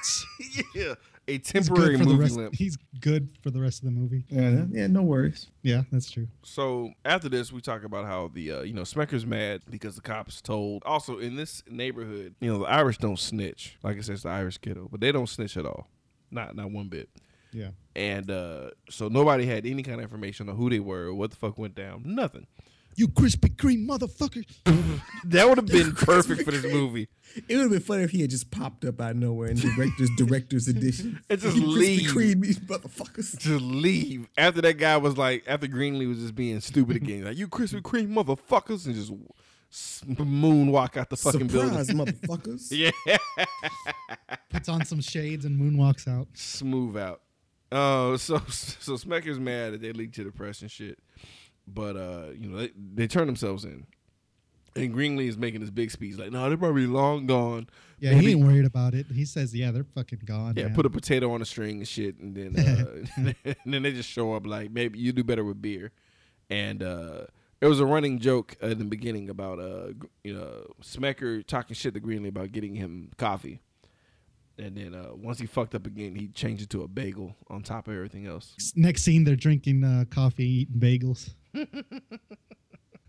[0.74, 0.94] yeah,
[1.28, 2.36] a temporary for the movie rest.
[2.36, 2.54] limp.
[2.54, 4.24] He's good for the rest of the movie.
[4.28, 5.48] Yeah, yeah, no worries.
[5.62, 6.28] Yeah, that's true.
[6.42, 10.02] So after this, we talk about how the uh, you know Smecker's mad because the
[10.02, 10.82] cops told.
[10.84, 13.78] Also in this neighborhood, you know the Irish don't snitch.
[13.82, 15.88] Like I said, it's the Irish kiddo, but they don't snitch at all.
[16.30, 17.08] Not not one bit.
[17.52, 17.70] Yeah.
[17.94, 21.30] And uh, so nobody had any kind of information on who they were or what
[21.30, 22.02] the fuck went down.
[22.04, 22.46] Nothing.
[22.96, 24.44] You Krispy Kreme motherfucker.
[25.24, 27.08] That would have been perfect for this movie.
[27.48, 29.56] It would have been funny if he had just popped up out of nowhere in
[29.56, 31.20] director's director's edition.
[31.30, 32.10] And just You Krispy leave.
[32.10, 33.38] Kreme, these motherfuckers.
[33.38, 37.36] Just leave after that guy was like after Greenlee was just being stupid again, like
[37.38, 39.12] you Krispy Kreme motherfuckers, and just
[40.06, 42.14] moonwalk out the fucking Surprise, building.
[42.14, 42.70] motherfuckers.
[43.06, 43.16] Yeah.
[44.50, 46.28] Puts on some shades and moonwalks out.
[46.34, 47.22] smooth out.
[47.70, 50.98] Uh, so so Smecker's mad that they leaked to the press and shit,
[51.66, 53.86] but uh, you know they they turn themselves in,
[54.74, 57.68] and Greenlee is making this big speech like, no, they're probably long gone.
[57.98, 59.06] Yeah, Maybe- he ain't worried about it.
[59.12, 62.18] He says, "Yeah, they're fucking gone." yeah, put a potato on a string and shit,
[62.18, 63.32] and then uh,
[63.64, 65.92] and then they just show up like maybe you do better with beer,
[66.50, 67.26] and uh.
[67.60, 69.92] There was a running joke in the beginning about uh,
[70.24, 73.60] you know, Smecker talking shit to Greenlee about getting him coffee,
[74.58, 77.62] and then uh, once he fucked up again, he changed it to a bagel on
[77.62, 78.56] top of everything else.
[78.74, 81.34] Next scene, they're drinking uh, coffee, eating bagels.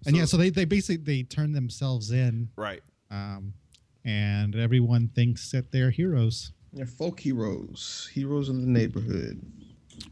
[0.06, 2.82] and yeah, so they, they basically they turn themselves in, Right.
[3.12, 3.53] um,
[4.06, 6.51] and everyone thinks that they're heroes.
[6.73, 9.41] They're folk heroes, heroes in the neighborhood.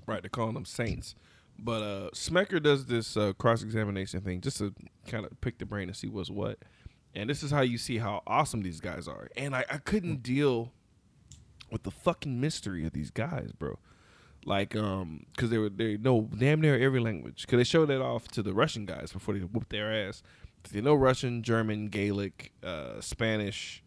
[0.05, 0.21] Right.
[0.21, 1.15] They're calling them saints.
[1.57, 4.73] But uh, Smecker does this uh, cross examination thing just to
[5.07, 6.59] kind of pick the brain and see what's what.
[7.13, 9.27] And this is how you see how awesome these guys are.
[9.35, 10.71] And I, I couldn't deal
[11.71, 13.77] with the fucking mystery of these guys, bro.
[14.45, 17.41] Like, um, because they were they know damn near every language.
[17.41, 20.23] Because they showed that off to the Russian guys before they whooped their ass.
[20.71, 23.83] They know Russian, German, Gaelic, uh, Spanish,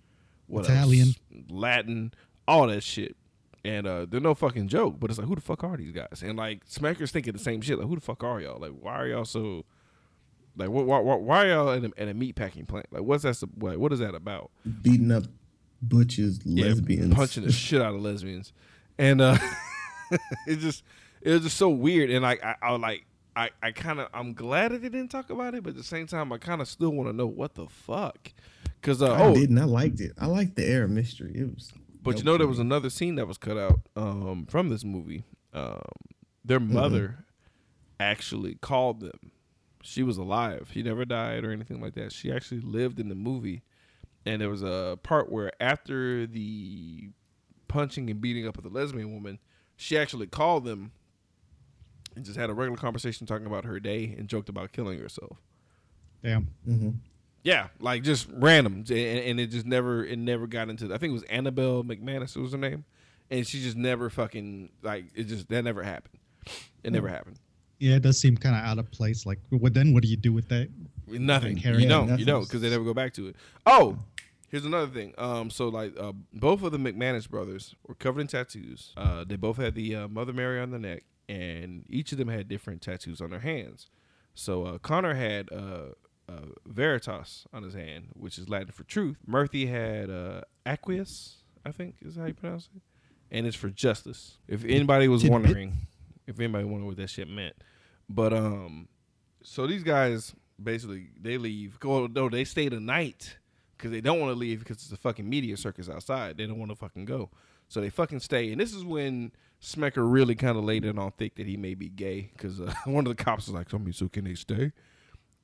[0.46, 1.08] what Italian.
[1.08, 1.16] else?
[1.48, 2.12] Latin,
[2.48, 3.16] all that shit.
[3.64, 6.22] And uh, they're no fucking joke, but it's like, who the fuck are these guys?
[6.22, 7.78] And like, Smecker's thinking the same shit.
[7.78, 8.60] Like, who the fuck are y'all?
[8.60, 9.64] Like, why are y'all so?
[10.56, 10.84] Like, what?
[10.86, 12.86] Why, why, why are y'all at a, at a meat packing plant?
[12.92, 13.34] Like, what's that?
[13.34, 14.50] sub- Like, what is that about?
[14.82, 15.24] Beating up
[15.80, 17.14] butchers, Yeah, lesbians.
[17.14, 18.52] punching the shit out of lesbians,
[18.98, 19.38] and uh,
[20.46, 20.82] it just
[21.22, 22.10] it was just so weird.
[22.10, 25.10] And like, I, I was like, I, I kind of I'm glad that they didn't
[25.10, 27.26] talk about it, but at the same time, I kind of still want to know
[27.26, 28.32] what the fuck.
[28.82, 29.58] Cause uh, I oh, didn't.
[29.58, 30.12] I liked it.
[30.18, 31.32] I liked the air of mystery.
[31.34, 31.72] It was.
[32.02, 35.24] But you know, there was another scene that was cut out um, from this movie.
[35.54, 35.80] Um,
[36.44, 37.24] their mother
[37.98, 39.32] actually called them.
[39.82, 40.70] She was alive.
[40.72, 42.12] She never died or anything like that.
[42.12, 43.62] She actually lived in the movie.
[44.26, 47.08] And there was a part where after the
[47.68, 49.38] punching and beating up of the lesbian woman,
[49.76, 50.92] she actually called them
[52.16, 55.36] and just had a regular conversation talking about her day and joked about killing herself.
[56.22, 56.48] Damn.
[56.68, 56.90] Mm-hmm.
[57.42, 60.86] Yeah, like just random, and, and it just never it never got into.
[60.86, 62.84] I think it was Annabelle McManus was her name,
[63.30, 65.24] and she just never fucking like it.
[65.24, 66.18] Just that never happened.
[66.82, 67.36] It never happened.
[67.80, 69.26] Yeah, it does seem kind of out of place.
[69.26, 69.92] Like, what then?
[69.92, 70.70] What do you do with that?
[71.06, 71.56] Nothing.
[71.58, 71.88] Carry You on.
[71.90, 72.02] don't.
[72.04, 72.26] You nothing.
[72.26, 73.36] don't because they never go back to it.
[73.66, 73.98] Oh,
[74.54, 75.12] Here's another thing.
[75.18, 78.92] Um, so like uh, both of the McManus brothers were covered in tattoos.
[78.96, 82.28] Uh, they both had the uh, Mother Mary on the neck, and each of them
[82.28, 83.88] had different tattoos on their hands.
[84.32, 85.86] So uh, Connor had uh,
[86.28, 89.16] uh, Veritas on his hand, which is Latin for truth.
[89.26, 92.82] Murphy had uh, Aqueous, I think is how you pronounce it,
[93.32, 94.38] and it's for justice.
[94.46, 95.72] If anybody was wondering,
[96.28, 97.56] if anybody wondered what that shit meant,
[98.08, 98.86] but um,
[99.42, 101.80] so these guys basically they leave.
[101.80, 103.38] Go no, they stay the night
[103.76, 106.36] because they don't want to leave because it's a fucking media circus outside.
[106.36, 107.30] They don't want to fucking go,
[107.68, 108.52] so they fucking stay.
[108.52, 109.32] And this is when
[109.62, 112.72] Smecker really kind of laid it on thick that he may be gay because uh,
[112.84, 114.72] one of the cops was like, "So, I mean, so can they stay?"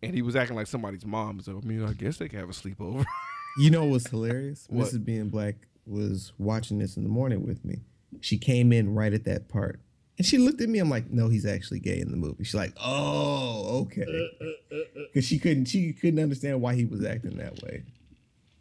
[0.02, 1.40] And he was acting like somebody's mom.
[1.40, 3.04] So I mean, I guess they can have a sleepover.
[3.58, 4.66] You know what's hilarious?
[4.70, 4.88] What?
[4.88, 5.04] Mrs.
[5.04, 7.80] Being Black was watching this in the morning with me.
[8.20, 9.80] She came in right at that part.
[10.18, 10.78] And she looked at me.
[10.78, 12.44] I'm like, no, he's actually gay in the movie.
[12.44, 14.02] She's like, oh, okay.
[14.02, 17.84] Uh, uh, uh, because she couldn't she couldn't understand why he was acting that way.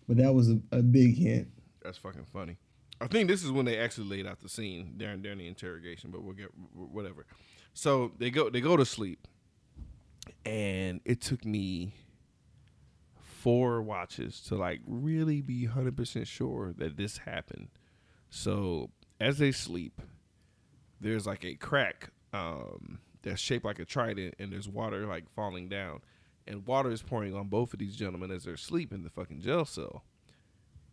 [0.09, 1.49] But that was a, a big hint.
[1.83, 2.57] That's fucking funny.
[2.99, 6.09] I think this is when they actually laid out the scene during during the interrogation,
[6.09, 7.27] but we'll get whatever.
[7.75, 9.27] So they go they go to sleep,
[10.43, 11.93] and it took me
[13.21, 17.69] four watches to like really be hundred percent sure that this happened.
[18.31, 18.89] So
[19.21, 20.01] as they sleep,
[20.99, 25.69] there's like a crack um, that's shaped like a trident, and there's water like falling
[25.69, 26.01] down,
[26.47, 29.41] and water is pouring on both of these gentlemen as they're asleep in the fucking
[29.41, 30.03] jail cell,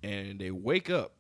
[0.03, 1.13] and they wake up,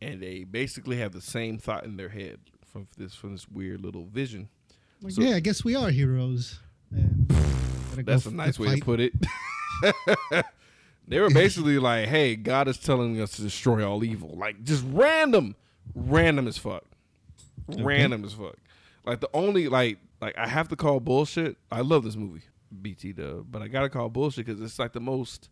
[0.00, 2.38] and they basically have the same thought in their head
[2.72, 4.48] from this from this weird little vision.
[5.02, 6.60] Like, So- yeah, I guess we are heroes.
[6.90, 7.26] And
[8.04, 9.12] That's a nice way to put it.
[11.08, 14.84] they were basically like, "Hey, God is telling us to destroy all evil." Like just
[14.88, 15.56] random,
[15.94, 16.84] random as fuck,
[17.68, 18.56] random as fuck.
[19.04, 21.56] Like the only like like I have to call bullshit.
[21.70, 22.42] I love this movie,
[22.82, 25.48] BT Dub, but I gotta call bullshit because it's like the most.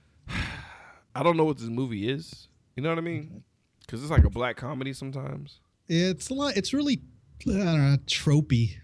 [1.17, 2.49] I don't know what this movie is.
[2.77, 3.45] You know what I mean?
[3.81, 5.61] Because it's like a black comedy sometimes.
[5.87, 6.57] It's a lot.
[6.57, 7.03] It's really
[7.47, 8.77] I don't know, tropey.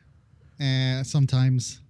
[0.61, 1.81] Uh, sometimes.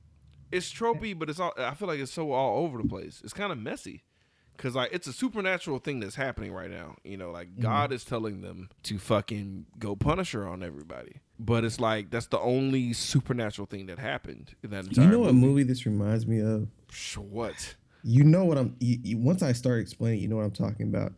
[0.53, 1.53] it's tropey, but it's all.
[1.59, 3.21] I feel like it's so all over the place.
[3.25, 4.05] It's kind of messy,
[4.57, 6.95] cause like it's a supernatural thing that's happening right now.
[7.03, 11.81] You know, like God is telling them to fucking go Punisher on everybody, but it's
[11.81, 15.05] like that's the only supernatural thing that happened in that entire.
[15.07, 16.69] You know what movie this reminds me of?
[17.17, 17.75] What?
[18.03, 18.77] You know what I'm.
[18.81, 21.13] You, you- once I start explaining, you know what I'm talking about.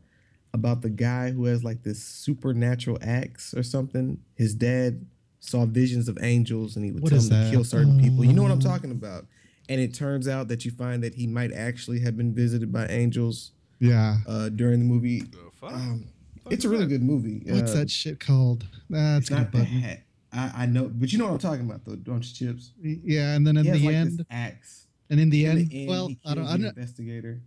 [0.54, 4.18] About the guy who has like this supernatural axe or something.
[4.34, 5.06] His dad
[5.40, 8.24] saw visions of angels, and he would What tell is him to kill certain people.
[8.24, 9.26] You know what I'm Um, talking about.
[9.70, 12.86] And it turns out that you find that he might actually have been visited by
[12.88, 14.18] angels Yeah.
[14.26, 15.20] uh, during the movie.
[15.22, 15.72] The fuck?
[15.72, 16.04] Um,
[16.44, 16.88] Fuck it's a really that?
[16.90, 17.42] good movie.
[17.46, 18.66] What's Uh, that shit called?
[18.90, 19.80] That's It's gonna not bug me.
[19.82, 20.02] that.
[20.32, 22.72] I, I know, but you know what I'm talking about, though, don't you, Chips?
[22.80, 24.86] Yeah, and then in He has the like end, this axe.
[25.10, 27.40] and in the In end, the end, well, he I don't, I don't, investigator.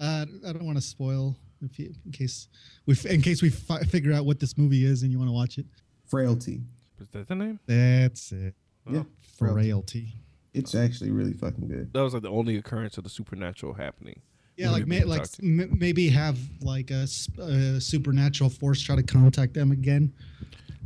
[0.00, 2.46] uh, I don't want to spoil if you, in case
[2.86, 5.32] we, in case we fi- figure out what this movie is and you want to
[5.34, 5.66] watch it.
[6.06, 6.60] Frailty.
[7.00, 7.58] Is that the name?
[7.66, 8.54] That's it.
[8.88, 9.02] Yeah,
[9.36, 9.60] frailty.
[9.62, 10.12] Frailty.
[10.54, 11.92] It's actually really fucking good.
[11.92, 14.20] That was like the only occurrence of the supernatural happening.
[14.56, 19.70] Yeah, like may, like m- maybe have like a supernatural force try to contact them
[19.72, 20.12] again.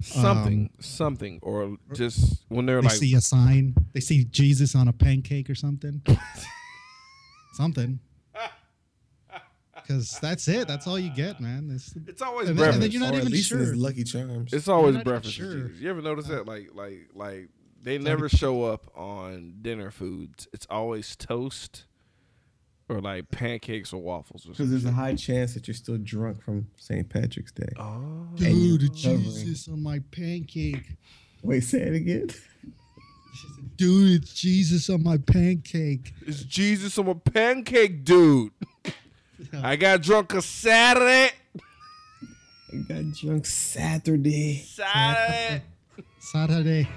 [0.00, 3.74] Something, um, something, or just when they're They like, see a sign.
[3.92, 6.02] They see Jesus on a pancake or something.
[7.55, 8.00] something.
[9.74, 10.68] Because that's it.
[10.68, 11.70] That's all you get, man.
[11.74, 12.81] It's, it's always And then- and breakfast.
[12.81, 13.76] then you're not or even at least in his sure.
[13.76, 14.52] Lucky Charms.
[14.52, 15.35] It's always not even breakfast.
[15.35, 15.55] sure.
[15.68, 15.81] Jesus.
[15.81, 16.46] You ever notice that?
[16.46, 17.48] Like, like, like
[17.83, 20.46] they never show up on dinner foods.
[20.52, 21.85] It's always toast
[22.92, 26.66] or like pancakes or waffles because there's a high chance that you're still drunk from
[26.76, 27.09] St.
[27.09, 27.68] Patrick's Day.
[27.78, 29.22] Oh, And dude, recovering.
[29.22, 30.85] Jesus on my pancake.
[31.42, 32.28] Wait, say it again.
[33.76, 36.12] Dude, it's Jesus on my pancake.
[36.26, 38.52] it's Jesus on a pancake, dude.
[39.62, 41.31] I got drunk a Saturday.
[42.72, 44.62] I got drunk Saturday.
[44.66, 45.62] Saturday.
[46.20, 46.88] Saturday.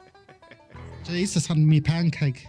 [1.04, 2.46] Jesus on me pancake.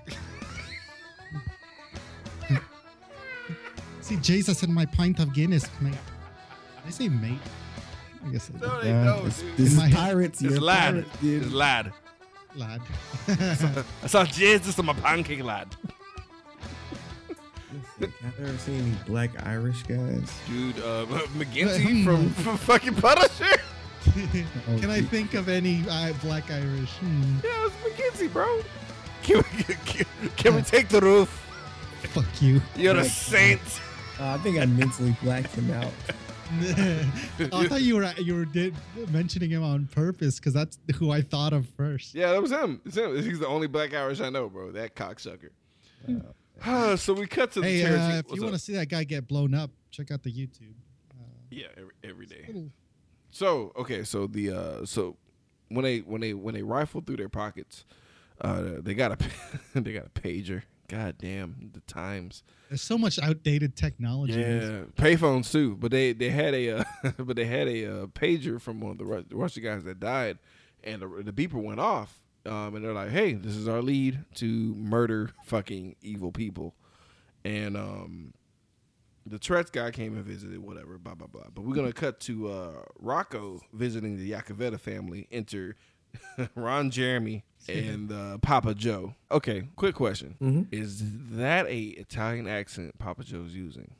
[4.11, 5.93] See Jesus in my pint of Guinness, mate.
[5.93, 5.99] Did
[6.85, 7.39] I say mate?
[8.25, 8.59] I guess I.
[8.59, 9.55] No, they Uh, don't, it's- dude.
[9.55, 10.41] this is my pirates.
[10.41, 10.91] It's lad.
[10.95, 11.43] pirate, dude.
[11.43, 11.93] It's lad.
[12.57, 12.81] lad.
[14.03, 15.73] I saw Jesus on my pancake, lad.
[17.71, 20.29] Listen, Have you ever seen any black Irish guys?
[20.45, 21.05] Dude, uh,
[21.37, 23.61] McGinty from, from fucking Punisher.
[24.81, 26.89] Can I think of any uh, black Irish?
[26.97, 27.35] Hmm.
[27.45, 28.61] Yeah, it's McKinsey, bro.
[29.23, 31.29] Can we, can, can we take the roof?
[32.09, 32.61] Fuck you.
[32.75, 33.61] You're a saint.
[34.21, 35.91] Uh, I think I mentally blacked him out.
[37.53, 38.75] I thought you were you were did,
[39.09, 42.13] mentioning him on purpose because that's who I thought of first.
[42.13, 42.81] Yeah, that was him.
[42.85, 43.15] It's him.
[43.15, 44.71] He's the only black Irish I know, bro.
[44.73, 45.49] That cocksucker.
[46.99, 48.15] so we cut to the Hey, Tarantino.
[48.15, 50.31] uh, if what's you want to see that guy get blown up, check out the
[50.31, 50.73] YouTube.
[51.49, 52.43] yeah, every, every day.
[52.45, 52.69] Little-
[53.31, 55.17] So okay, so the uh, so
[55.69, 57.85] when they when they when they rifle through their pockets,
[58.41, 59.17] uh, they got a
[59.79, 60.61] they got a pager.
[60.91, 62.43] God damn the times.
[62.67, 64.33] There's so much outdated technology.
[64.33, 65.77] Yeah, payphones too.
[65.77, 66.83] But they they had a uh,
[67.17, 70.37] but they had a uh, pager from one of the Ru- Russian guys that died,
[70.83, 72.19] and the, the beeper went off.
[72.45, 76.75] Um, and they're like, "Hey, this is our lead to murder fucking evil people,"
[77.45, 78.33] and um,
[79.25, 81.45] the Tourette's guy came and visited, whatever, blah blah blah.
[81.53, 85.29] But we're gonna cut to uh, Rocco visiting the Yakavetta family.
[85.31, 85.77] Enter
[86.55, 89.15] Ron Jeremy and uh, Papa Joe.
[89.31, 93.91] Okay, quick question: Is that a Italian accent Papa Joe's using?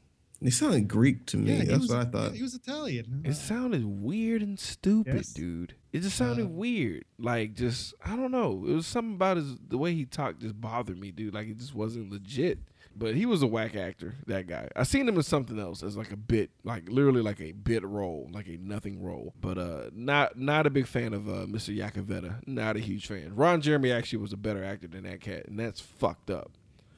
[0.41, 1.53] It sounded Greek to me.
[1.53, 2.31] Yeah, That's was, what I thought.
[2.33, 3.21] He was Italian.
[3.23, 5.33] It sounded weird and stupid, Yes.
[5.33, 5.75] dude.
[5.93, 7.05] It just sounded Uh, weird.
[7.19, 8.65] Like just I don't know.
[8.67, 11.35] It was something about his the way he talked just bothered me, dude.
[11.35, 12.57] Like it just wasn't legit.
[12.95, 14.67] But he was a whack actor, that guy.
[14.75, 17.83] I seen him in something else as like a bit, like literally like a bit
[17.83, 19.33] role, like a nothing role.
[19.39, 21.75] But uh not not a big fan of uh Mr.
[21.75, 22.45] Yakavetta.
[22.47, 23.35] Not a huge fan.
[23.35, 26.51] Ron Jeremy actually was a better actor than that cat, and that's fucked up.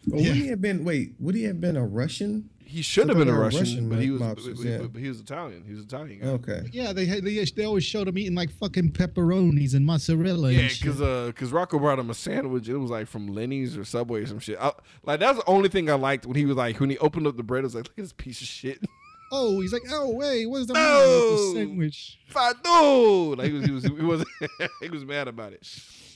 [0.08, 0.84] Well, would he have been?
[0.84, 2.50] Wait, would he have been a Russian?
[2.66, 4.78] He should have been a Russian, Russian but he was mobsters, but- yeah.
[4.92, 5.64] but he was Italian.
[5.64, 6.28] He was Italian guy.
[6.30, 6.64] Okay.
[6.72, 10.52] Yeah, they they they always showed him eating like fucking pepperonis and mozzarella.
[10.52, 12.68] Yeah, and because uh, cause Rocco brought him a sandwich.
[12.68, 14.58] It was like from Lenny's or Subway or some shit.
[14.60, 14.72] I,
[15.04, 17.38] like that's the only thing I liked when he was like when he opened up
[17.38, 17.64] the bread.
[17.64, 18.80] I was like, look at this piece of shit.
[19.32, 20.80] oh, he's like, oh wait, what's the No!
[20.80, 22.20] matter with the sandwich?
[22.34, 23.38] Fado!
[23.38, 24.26] Like he was, he was, he was,
[24.82, 25.68] he was mad about it.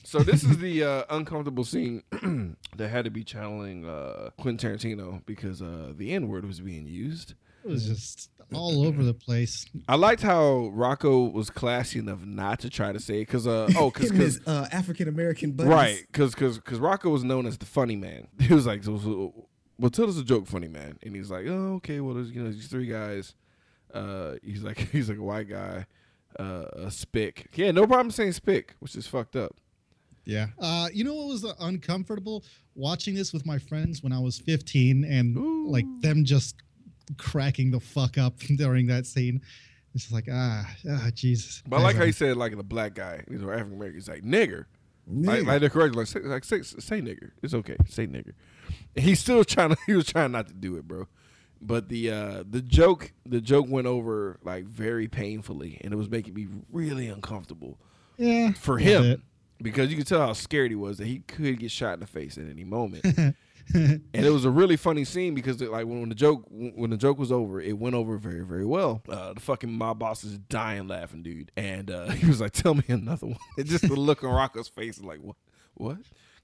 [0.07, 2.01] So this is the uh, uncomfortable scene
[2.77, 6.87] that had to be channeling uh, Quentin Tarantino because uh, the N word was being
[6.87, 7.33] used.
[7.65, 9.65] It was just all over the place.
[9.89, 13.67] I liked how Rocco was classy enough not to try to say it because uh
[13.75, 15.73] oh because his uh, African American buddies.
[15.73, 18.29] Right, because because Rocco was known as the funny man.
[18.39, 21.47] He was like, so, so, "Well, tell us a joke, funny man." And he's like,
[21.49, 21.99] "Oh, okay.
[21.99, 23.35] Well, there's you know these three guys.
[23.93, 25.85] Uh, he's like he's like a white guy,
[26.39, 27.49] uh, a spick.
[27.55, 29.57] Yeah, no problem saying spick, which is fucked up.
[30.27, 30.47] Yeah.
[30.59, 32.43] Uh, you know what was uncomfortable
[32.75, 36.55] watching this with my friends when I was 15 and like them just
[37.17, 39.41] cracking the fuck up during that scene.
[39.95, 41.63] It's just like ah, ah Jesus.
[41.65, 43.95] But I like how you said like the black guy, he's an African American.
[43.95, 44.65] He's like nigger.
[45.09, 45.47] Like, Nigga.
[45.47, 45.95] like they're correct.
[45.95, 47.31] Like say, like say, say nigger.
[47.41, 47.77] It's okay.
[47.87, 48.33] Say nigger.
[48.95, 49.77] And he's still trying to.
[49.85, 51.07] He was trying not to do it, bro.
[51.61, 56.09] But the uh the joke the joke went over like very painfully, and it was
[56.09, 57.79] making me really uncomfortable
[58.17, 59.23] yeah for him.
[59.61, 62.07] Because you could tell how scared he was that he could get shot in the
[62.07, 63.05] face at any moment.
[63.73, 66.97] and it was a really funny scene because it, like when the joke when the
[66.97, 69.01] joke was over, it went over very very well.
[69.09, 72.73] Uh, the fucking mob boss is dying laughing, dude, and uh, he was like, "Tell
[72.73, 75.35] me another one." And just the look on Rocco's face, like, "What?
[75.75, 75.97] What?"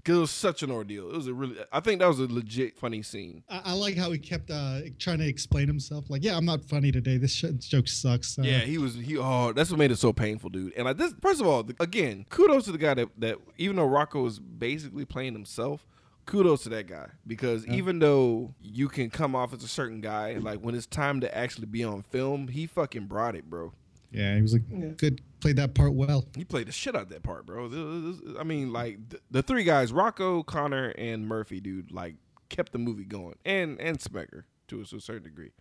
[0.04, 1.10] Because it was such an ordeal.
[1.10, 3.44] It was a really, I think that was a legit funny scene.
[3.50, 6.10] I, I like how he kept uh, trying to explain himself.
[6.10, 7.18] Like, yeah, I'm not funny today.
[7.18, 8.38] This sh- joke sucks.
[8.38, 8.96] Uh, Yeah, he was.
[8.96, 10.74] He oh, that's what made it so painful, dude.
[10.76, 13.78] And like this, first of all, the, again, kudos to the guy that that even
[13.78, 15.88] though Rocco was basically playing himself,
[16.26, 20.34] kudos to that guy because even though you can come off as a certain guy,
[20.36, 23.72] like when it's time to actually be on film, he fucking brought it, bro.
[24.14, 25.22] Yeah, he was like good.
[25.42, 26.26] Played that part well.
[26.38, 27.68] He played the shit out of that part, bro.
[27.68, 32.16] This- this- I mean, like the, the three guys, Rocco, Connor, and Murphy, dude, like
[32.50, 35.52] kept the movie going, and and Smecker to a, to a certain degree.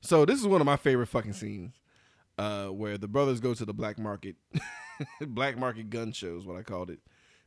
[0.00, 1.74] So this is one of my favorite fucking scenes,
[2.38, 4.36] uh, where the brothers go to the black market,
[5.20, 7.00] black market gun shows, what I called it,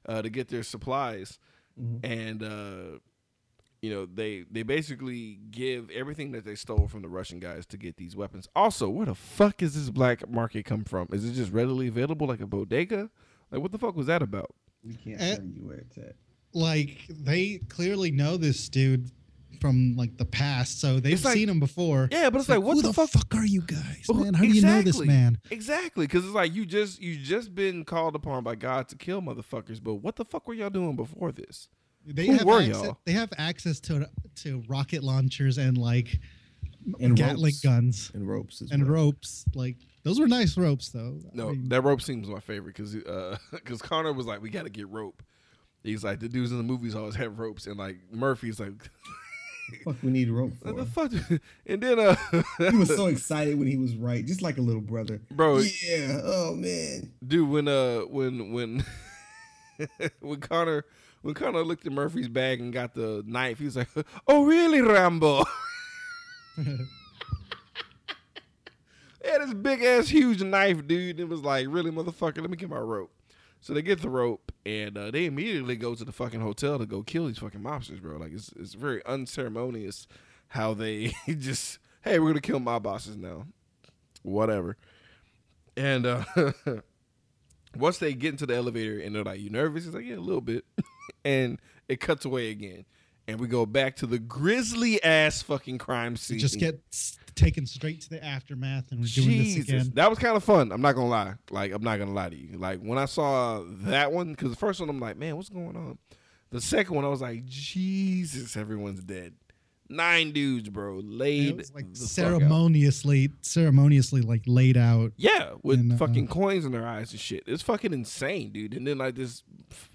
[0.05, 1.39] uh, to get their supplies,
[2.03, 2.99] and uh,
[3.87, 7.77] you know they they basically give everything that they stole from the Russian guys to
[7.77, 8.47] get these weapons.
[8.55, 11.07] Also, where the fuck is this black market come from?
[11.11, 13.09] Is it just readily available like a bodega?
[13.51, 14.53] Like what the fuck was that about?
[14.83, 15.35] We can't Eh.
[15.37, 16.15] tell you where it's at.
[16.53, 19.09] Like they clearly know this dude
[19.61, 22.07] from like the past, so they've like- seen him before.
[22.11, 24.33] Yeah, but it's like, what who the the fuck- are you guys, Well, man?
[24.35, 25.39] How do you know this man?
[25.49, 29.21] Exactly, because it's like you just you just been called upon by God to kill
[29.21, 31.69] motherfuckers, but what the fuck were y'all doing before this?
[32.07, 32.97] They Who have were access, y'all?
[33.05, 34.09] They have access to
[34.43, 36.19] to rocket launchers and like
[37.01, 37.59] And Gatling ropes.
[37.61, 38.93] guns And ropes as and well.
[38.93, 39.45] ropes.
[39.53, 41.19] Like those were nice ropes, though.
[41.25, 42.95] I No, mean, that rope scene was my favorite because
[43.51, 45.21] because Connor was like, we got to get rope.
[45.83, 48.71] He's like, the dudes in the movies always have ropes, and like Murphy's like,
[49.83, 50.81] Fuck, we need rope what for.
[50.81, 51.41] the fuck?
[51.65, 52.15] And then uh,
[52.57, 55.19] he was so excited when he was right, just like a little brother.
[55.29, 56.21] bro, Yeah.
[56.23, 57.11] Oh man.
[57.25, 58.85] dude, when uh when when
[60.21, 60.85] when Connor
[61.27, 63.89] when Connor looked at Murphy's bag and got the knife, he was like,
[64.29, 65.43] "Oh, really, Rambo?"
[66.55, 66.77] Had
[69.41, 71.19] this big ass huge knife, dude.
[71.19, 73.11] It was like, really, motherfucker, let me get my rope.
[73.59, 76.85] So they get the rope and uh, they immediately go to the fucking hotel to
[76.85, 78.15] go kill these fucking mobsters, bro.
[78.15, 80.07] Like it's it's very unceremonious
[80.47, 83.47] how they just hey we're gonna kill mob bosses now,
[84.23, 84.77] whatever.
[85.75, 86.23] And uh,
[87.79, 90.17] once they get into the elevator and they're like, "You nervous?" He's like, "Yeah, a
[90.17, 90.65] little bit,"
[91.25, 92.85] and it cuts away again,
[93.27, 96.39] and we go back to the grisly ass fucking crime scene.
[96.39, 96.81] just get
[97.35, 99.91] taken straight to the aftermath, and we're doing this again.
[99.93, 100.71] that was kind of fun.
[100.71, 101.33] I'm not gonna lie.
[101.51, 102.57] Like, I'm not gonna lie to you.
[102.57, 105.75] Like when I saw that one, because the first one I'm like, man, what's going
[105.75, 105.97] on?
[106.49, 109.33] The second one I was like, Jesus, everyone's dead.
[109.89, 112.39] Nine dudes, bro, laid was like the fuck out.
[112.39, 115.13] ceremoniously, ceremoniously like laid out.
[115.15, 117.43] Yeah, with And, uh, fucking coins in their eyes and shit.
[117.47, 118.73] It's fucking insane, dude.
[118.73, 119.43] And then like this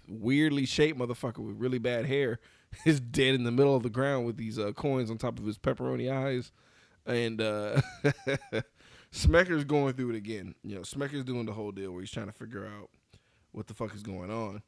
[0.08, 2.40] weirdly shaped motherfucker with really bad hair
[2.86, 5.44] is dead in the middle of the ground with these uh, coins on top of
[5.44, 6.52] his pepperoni eyes.
[7.04, 7.80] And uh
[9.12, 10.54] Smecker's going through it again.
[10.64, 12.88] You know, Smecker's doing the whole deal where he's trying to figure out
[13.52, 14.62] what the fuck is going on.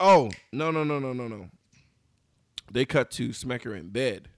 [0.00, 1.50] Oh, no, no, no, no, no, no.
[2.72, 4.30] They cut to Smecker in bed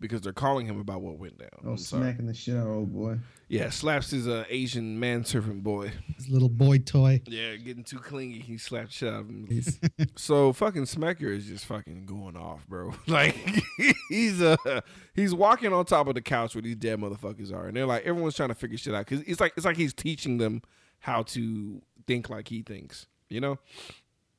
[0.00, 1.48] because they're calling him about what went down.
[1.64, 2.02] Oh, I'm sorry.
[2.02, 3.18] smacking the shit out of old boy.
[3.48, 5.90] Yeah, slaps his uh, Asian manservant boy.
[6.16, 7.22] His little boy toy.
[7.26, 9.48] Yeah, getting too clingy, he slapped shit out of him.
[10.16, 12.94] so fucking Smecker is just fucking going off, bro.
[13.06, 13.36] Like
[14.10, 14.80] he's uh
[15.14, 18.04] he's walking on top of the couch where these dead motherfuckers are, and they're like
[18.04, 20.62] everyone's trying to figure shit out because it's like it's like he's teaching them
[21.00, 23.58] how to think like he thinks, you know?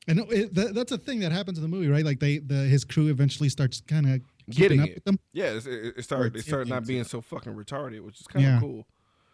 [0.08, 2.04] And it, that, that's a thing that happens in the movie, right?
[2.04, 4.20] Like they, the his crew eventually starts kind of
[4.50, 5.02] Getting it.
[5.32, 6.32] Yeah, it's, it, it started.
[6.34, 8.60] They started not being so fucking retarded, which is kind of Yeah.
[8.60, 8.86] cool.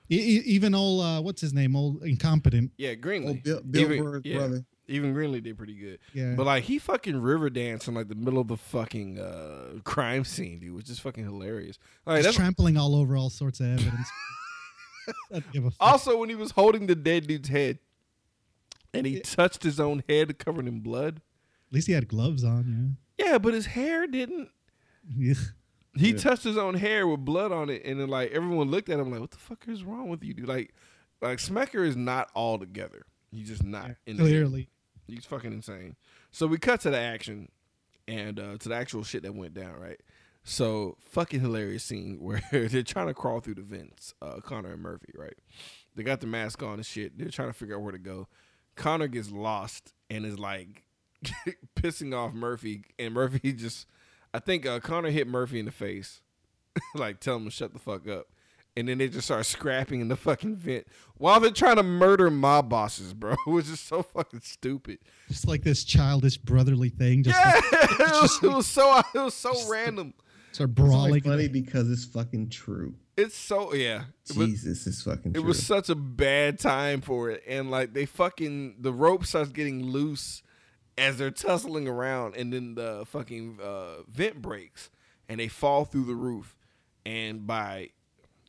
[0.09, 1.75] E- even old, uh, what's his name?
[1.75, 2.71] Old incompetent.
[2.77, 3.41] Yeah, Greenly.
[3.45, 4.37] Bill, Bill Even- Burr's yeah.
[4.39, 4.65] brother.
[4.89, 5.99] Even Greenly did pretty good.
[6.15, 6.35] Yeah.
[6.37, 10.23] But like he fucking river danced in like the middle of the fucking uh, crime
[10.23, 11.77] scene, dude, which is fucking hilarious.
[12.07, 14.09] Like that's trampling all over all sorts of evidence.
[15.09, 15.77] I don't give a fuck.
[15.81, 17.81] also when he was holding the dead dude's head,
[18.95, 21.17] and he touched his own head covered in blood.
[21.69, 22.97] At least he had gloves on.
[23.19, 23.27] Yeah.
[23.33, 24.51] Yeah, but his hair didn't.
[25.15, 25.35] Yeah.
[25.99, 29.01] He touched his own hair with blood on it, and then like everyone looked at
[29.01, 30.75] him like, "What the fuck is wrong with you, dude?" Like,
[31.23, 33.07] like Smecker is not all together.
[33.31, 34.25] He's just not in the.
[34.25, 34.69] Clearly.
[35.07, 35.97] He's fucking insane.
[36.33, 37.49] So we cut to the action
[38.07, 39.99] and uh, to the actual shit that went down, right?
[40.45, 44.83] So fucking hilarious scene where they're trying to crawl through the vents, uh, Connor and
[44.83, 45.37] Murphy, right?
[45.95, 47.19] They got the mask on and shit.
[47.19, 48.29] They're trying to figure out where to go.
[48.75, 50.85] Connor gets lost and is like
[51.77, 53.87] pissing off Murphy, and Murphy just,
[54.37, 56.21] I think uh, Connor hit Murphy in the face,
[56.95, 58.27] like tell him to shut the fuck up.
[58.79, 62.31] And then they just start scrapping in the fucking vent while they're trying to murder
[62.31, 63.35] mob bosses, bro.
[63.47, 64.99] Which just so fucking stupid.
[65.29, 67.23] Just like this childish brotherly thing.
[67.23, 70.13] Just Yeah, like, it, was, it was so it was so random.
[70.53, 71.21] start It's only brawling.
[71.23, 72.95] funny because it's fucking true.
[73.17, 74.05] It's so yeah.
[74.29, 75.45] It was, Jesus, it's fucking it true.
[75.45, 79.87] was such a bad time for it, and like they fucking the rope starts getting
[79.87, 80.43] loose
[80.99, 84.91] as they're tussling around, and then the fucking uh, vent breaks,
[85.29, 86.57] and they fall through the roof,
[87.05, 87.91] and by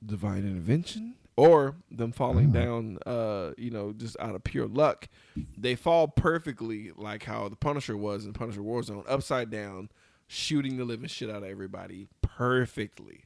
[0.06, 5.08] divine intervention or them falling down, uh, you know, just out of pure luck,
[5.56, 9.90] they fall perfectly like how the Punisher was in Punisher Warzone, upside down,
[10.26, 13.26] shooting the living shit out of everybody perfectly.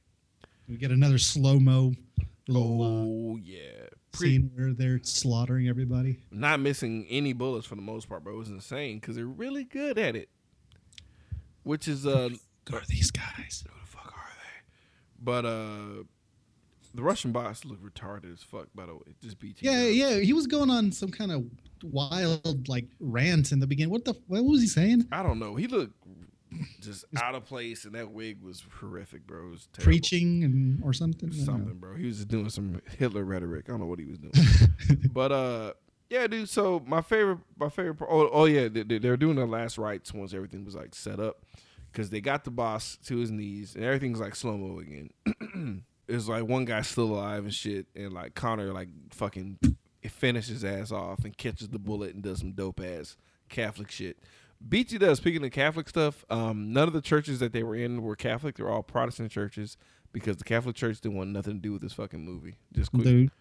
[0.67, 6.19] we get another slow mo uh, Oh yeah, Pretty, scene where they're slaughtering everybody.
[6.31, 8.33] not missing any bullets for the most part, bro.
[8.33, 10.29] It was insane because they're really good at it.
[11.63, 12.29] Which is uh,
[12.69, 13.63] Who are these guys?
[13.67, 15.23] who the fuck are they?
[15.23, 16.03] But uh,
[16.93, 18.67] the Russian boss looked retarded as fuck.
[18.73, 19.65] By the way, just BT.
[19.65, 20.19] Yeah, yeah.
[20.19, 21.45] He was going on some kind of
[21.83, 23.91] wild like rant in the beginning.
[23.91, 24.15] What the?
[24.27, 25.07] What was he saying?
[25.11, 25.55] I don't know.
[25.55, 25.93] He looked
[26.81, 29.47] just out of place, and that wig was horrific, bro.
[29.47, 29.85] It was terrible.
[29.85, 31.29] Preaching and or something.
[31.29, 31.45] I don't know.
[31.45, 31.95] something, bro.
[31.95, 33.65] He was just doing some Hitler rhetoric.
[33.67, 34.33] I don't know what he was doing,
[35.13, 35.73] but uh,
[36.09, 36.49] yeah, dude.
[36.49, 37.95] So my favorite, my favorite.
[37.95, 40.93] part- Oh, oh yeah, they, they- they're doing the last rites once everything was like
[40.95, 41.43] set up,
[41.91, 45.83] because they got the boss to his knees and everything's like slow mo again.
[46.07, 49.59] It's like one guy still alive and shit, and like Connor like fucking
[50.09, 53.15] finishes his ass off and catches the bullet and does some dope ass
[53.47, 54.17] Catholic shit.
[54.67, 55.17] BT does.
[55.17, 58.55] Speaking of Catholic stuff, um, none of the churches that they were in were Catholic.
[58.57, 59.77] They're all Protestant churches
[60.13, 62.55] because the Catholic Church didn't want nothing to do with this fucking movie.
[62.73, 63.03] Just quick.
[63.03, 63.31] Dude.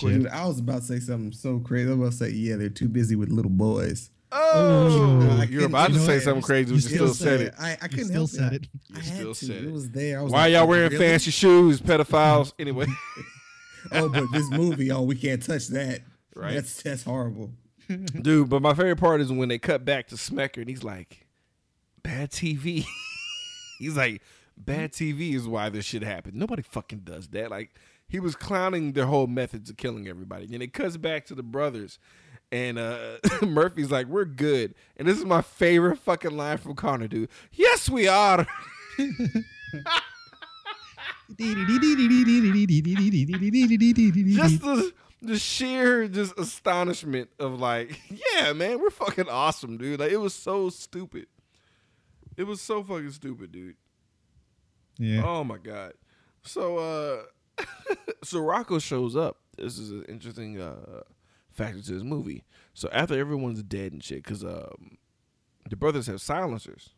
[0.00, 1.88] Dude, I was about to say something so crazy.
[1.90, 4.10] I was about to say, yeah, they're too busy with little boys.
[4.30, 6.22] Oh, No, I you're about you to say what?
[6.22, 7.54] something crazy, You but you still said it.
[7.58, 8.62] I, I You couldn't still help said it.
[8.62, 8.68] it.
[8.94, 9.44] I You had still to.
[9.46, 9.72] said It it.
[9.72, 10.20] was there.
[10.20, 11.04] I was Why like, y'all oh, wearing really?
[11.04, 12.52] fancy shoes, pedophiles?
[12.58, 12.86] Anyway,
[13.90, 16.00] Oh, but this movie, oh, we can't touch that.
[16.34, 16.54] Right.
[16.54, 17.50] That's that's horrible.
[18.22, 18.48] dude.
[18.48, 21.26] But my favorite part is when they cut back to Smecker and he's like,
[22.02, 22.84] "Bad TV."
[23.78, 24.22] he's like,
[24.56, 26.36] "Bad TV is why this shit happened.
[26.36, 27.74] Nobody fucking does that." Like
[28.08, 30.52] he was clowning their whole methods of killing everybody.
[30.52, 31.98] And it cuts back to the brothers,
[32.50, 37.08] And uh, Murphy's like, "We're good." And this is my favorite fucking line from Connor,
[37.08, 37.30] dude.
[37.52, 38.46] Yes, we are.
[44.36, 44.92] just the,
[45.22, 47.98] the sheer just astonishment of like,
[48.34, 50.00] yeah, man, we're fucking awesome, dude.
[50.00, 51.26] Like it was so stupid.
[52.36, 53.76] It was so fucking stupid, dude.
[54.98, 55.22] yeah.
[55.24, 55.92] Oh my god.
[56.42, 57.64] So uh
[58.24, 59.38] so Rocco shows up.
[59.56, 61.02] This is an interesting uh
[61.50, 62.44] factor to this movie.
[62.74, 64.98] So after everyone's dead and shit, because um
[65.70, 66.90] the brothers have silencers.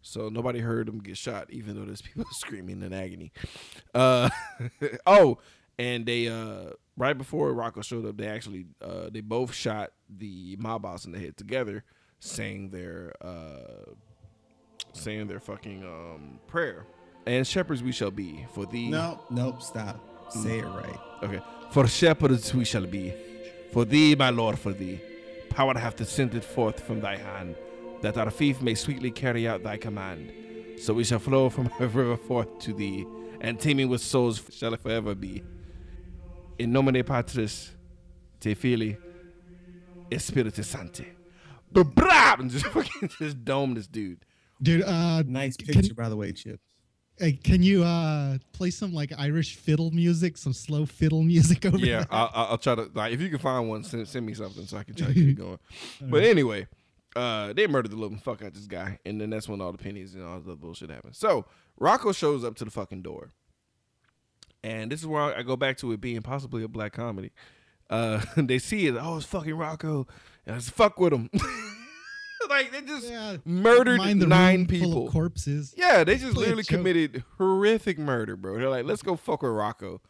[0.00, 3.32] So nobody heard them get shot, even though there's people screaming in agony.
[3.94, 4.30] Uh
[5.06, 5.38] oh,
[5.78, 10.56] and they uh right before Rocco showed up, they actually uh they both shot the
[10.58, 11.84] mob boss in the head together,
[12.20, 13.92] saying their uh
[14.92, 16.86] saying their fucking um prayer.
[17.26, 18.88] And shepherds we shall be for thee.
[18.88, 20.00] No, nope, stop.
[20.30, 20.98] Say it right.
[21.22, 21.40] Okay.
[21.70, 23.12] For shepherds we shall be.
[23.70, 25.00] For thee, my lord, for thee.
[25.50, 27.54] Power hath descended forth from thy hand,
[28.00, 30.32] that our fief may sweetly carry out thy command.
[30.78, 33.06] So we shall flow from a river forth to thee,
[33.40, 35.42] and teeming with souls shall it forever be.
[36.62, 37.70] In nomine Patris,
[38.40, 38.96] te fili,
[40.10, 41.06] et spiritus sancti.
[41.72, 42.36] Blah!
[42.38, 44.24] And just fucking just dome this dude.
[44.62, 46.60] Dude, uh, Nice Can- picture, by the way, Chip.
[47.18, 51.78] hey, can you uh play some like Irish fiddle music, some slow fiddle music over
[51.78, 52.06] Yeah, there?
[52.10, 54.66] I'll, I'll I'll try to like if you can find one, send, send me something
[54.66, 55.58] so I can try to get it going.
[56.00, 56.68] But anyway,
[57.16, 59.78] uh, they murdered the living fuck out this guy, and then that's when all the
[59.78, 61.16] pennies and all the bullshit happened.
[61.16, 61.44] So
[61.78, 63.32] Rocco shows up to the fucking door,
[64.64, 67.32] and this is where I go back to it being possibly a black comedy.
[67.90, 70.06] Uh, they see it, oh, it's fucking Rocco,
[70.46, 71.30] and it's fuck with him.
[72.48, 75.10] like they just Yeah, murdered nine people.
[75.10, 75.74] corpses.
[75.76, 78.58] Yeah, they just Play literally committed horrific murder, bro.
[78.58, 80.00] They're like, let's go fuck with Rocco.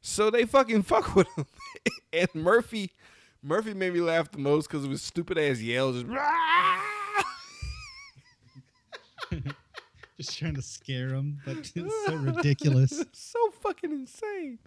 [0.00, 1.46] So they fucking fuck with him.
[2.12, 2.92] and Murphy,
[3.42, 6.02] Murphy made me laugh the most because of his stupid ass yells.
[6.02, 6.08] Just,
[10.20, 13.02] Just trying to scare him, but it's so ridiculous.
[13.12, 14.58] so fucking insane.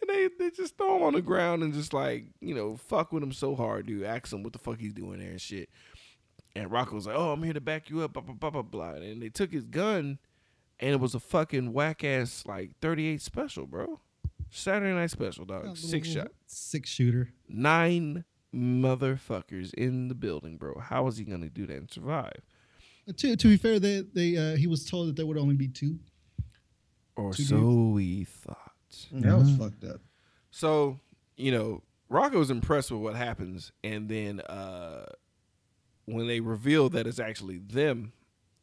[0.00, 3.12] And they, they just throw him on the ground and just like, you know, fuck
[3.12, 4.04] with him so hard, dude.
[4.04, 5.68] Ask him what the fuck he's doing there and shit.
[6.56, 8.92] And Rocco's like, oh, I'm here to back you up, blah, blah, blah, blah, blah.
[8.92, 10.18] And they took his gun
[10.80, 14.00] and it was a fucking whack ass like 38 special, bro.
[14.50, 15.76] Saturday night special, dog.
[15.76, 16.28] Six shot.
[16.46, 17.30] Six shooter.
[17.48, 18.24] Nine
[18.54, 20.78] motherfuckers in the building, bro.
[20.78, 22.40] How is he gonna do that and survive?
[23.16, 25.68] To, to be fair, they they uh, he was told that there would only be
[25.68, 25.98] two.
[27.16, 28.72] Or Two so we thought.
[29.12, 30.00] That was fucked up.
[30.50, 31.00] So,
[31.36, 35.06] you know, Rocco's impressed with what happens, and then uh
[36.06, 38.12] when they reveal that it's actually them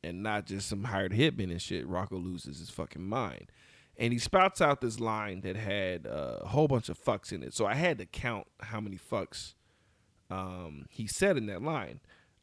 [0.03, 3.51] and not just some hired hitman and shit, Rocco loses his fucking mind.
[3.97, 7.43] And he spouts out this line that had uh, a whole bunch of fucks in
[7.43, 7.53] it.
[7.53, 9.53] So I had to count how many fucks
[10.29, 11.99] um, he said in that line.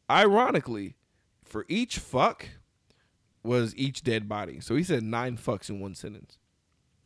[0.09, 0.95] Ironically,
[1.49, 2.47] for each fuck
[3.43, 4.59] was each dead body.
[4.59, 6.37] So he said nine fucks in one sentence.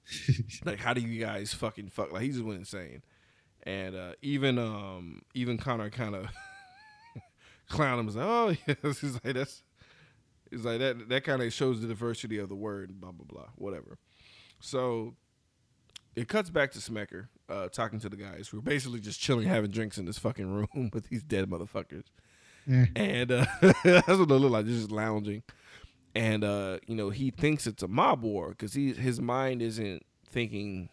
[0.65, 2.11] Like how do you guys fucking fuck?
[2.11, 3.03] Like he just went insane.
[3.63, 6.27] And uh even um even connor kind of
[7.69, 8.99] clown him like oh yes.
[8.99, 9.63] He's like that's
[10.51, 13.47] he's like that that kind of shows the diversity of the word blah blah blah
[13.55, 13.97] whatever.
[14.59, 15.15] So
[16.15, 19.47] it cuts back to smecker uh talking to the guys who are basically just chilling
[19.47, 22.05] having drinks in this fucking room with these dead motherfuckers
[22.65, 22.85] Yeah.
[22.95, 23.45] and uh,
[23.83, 25.43] that's what they look like, just lounging.
[26.15, 30.03] And uh, you know, he thinks it's a mob war because he his mind isn't
[30.29, 30.89] thinking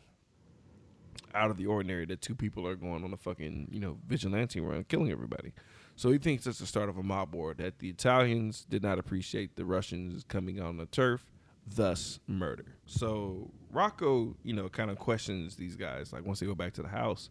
[1.35, 4.61] out of the ordinary that two people are going on a fucking you know vigilante
[4.61, 5.53] run, killing everybody.
[5.97, 7.55] So he thinks it's the start of a mob war.
[7.55, 11.27] That the Italians did not appreciate the Russians coming on the turf,
[11.67, 12.77] thus murder.
[12.87, 16.83] So Rocco, you know, kind of questions these guys like once they go back to
[16.83, 17.29] the house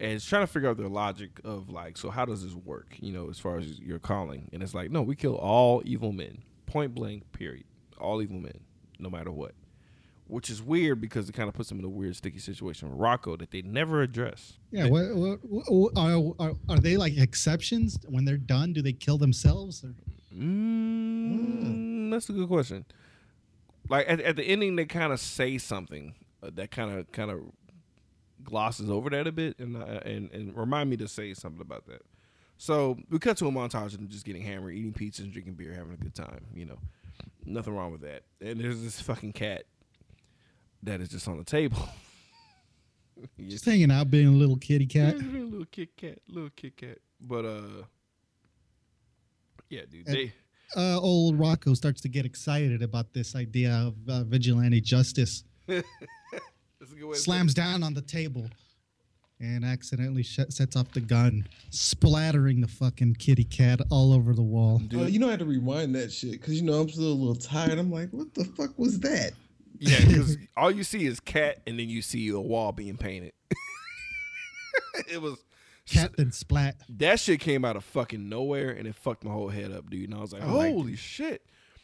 [0.00, 2.96] and it's trying to figure out their logic of like, so how does this work?
[3.00, 6.12] You know, as far as your calling, and it's like, no, we kill all evil
[6.12, 7.64] men, point blank, period,
[7.98, 8.60] all evil men,
[8.98, 9.52] no matter what.
[10.28, 12.98] Which is weird because it kind of puts them in a weird sticky situation with
[12.98, 14.54] Rocco that they never address.
[14.72, 14.88] Yeah.
[14.88, 18.72] What, what, what, are, are are they like exceptions when they're done?
[18.72, 19.84] Do they kill themselves?
[19.84, 19.94] Or?
[20.36, 22.84] Mm, That's a good question.
[23.88, 27.30] Like at, at the ending, they kind of say something uh, that kind of kind
[27.30, 27.40] of
[28.44, 31.86] glosses over that a bit, and uh, and and remind me to say something about
[31.86, 32.02] that.
[32.58, 35.54] So we cut to a montage of them just getting hammered, eating pizza, and drinking
[35.54, 36.46] beer, having a good time.
[36.54, 36.78] You know,
[37.44, 38.22] nothing wrong with that.
[38.40, 39.64] And there's this fucking cat
[40.82, 41.78] that is just on the table.
[43.48, 45.16] Just hanging out, being a little kitty cat.
[45.16, 46.98] yeah, little Kit cat, little Kit cat.
[47.18, 47.82] But uh,
[49.70, 50.32] yeah, dude, And- they.
[50.76, 55.44] Uh, old Rocco starts to get excited about this idea of uh, vigilante justice.
[57.14, 58.48] Slams down on the table.
[59.38, 64.42] and accidentally sh- sets off the gun, splattering the fucking kitty cat all over the
[64.42, 64.80] wall.
[64.94, 67.12] Oh, you know I had to rewind that shit because you know I'm still a
[67.12, 67.78] little tired.
[67.78, 69.32] I'm like, what the fuck was that?
[69.78, 73.32] Yeah, because all you see is cat, and then you see a wall being painted.
[75.12, 75.36] it was
[75.84, 76.76] Captain Splat.
[76.88, 80.08] that shit came out of fucking nowhere, and it fucked my whole head up, dude.
[80.08, 81.42] And I was like, I liked holy shit.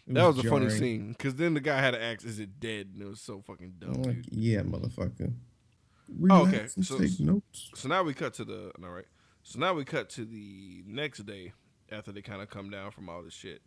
[0.09, 2.89] That was, a funny scene because then the guy had to ask, "Is it dead?"
[2.93, 4.35] And it was so fucking dumb, I'm like, dude.
[4.35, 5.33] yeah, motherfucker.
[6.29, 6.67] Oh, okay.
[6.83, 7.71] So- take notes.
[7.75, 9.07] So now we cut to the all right.
[9.45, 11.53] So now we cut to the next day
[11.91, 13.63] after they kind of come down from all this shit,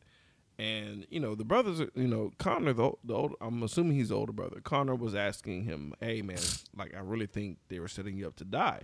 [0.60, 4.10] and you know the brothers, are, you know Connor, the the old, I'm assuming he's
[4.10, 4.60] the older brother.
[4.62, 6.38] Connor was asking him, "Hey man,
[6.76, 8.84] like I really think they were setting you up to die,"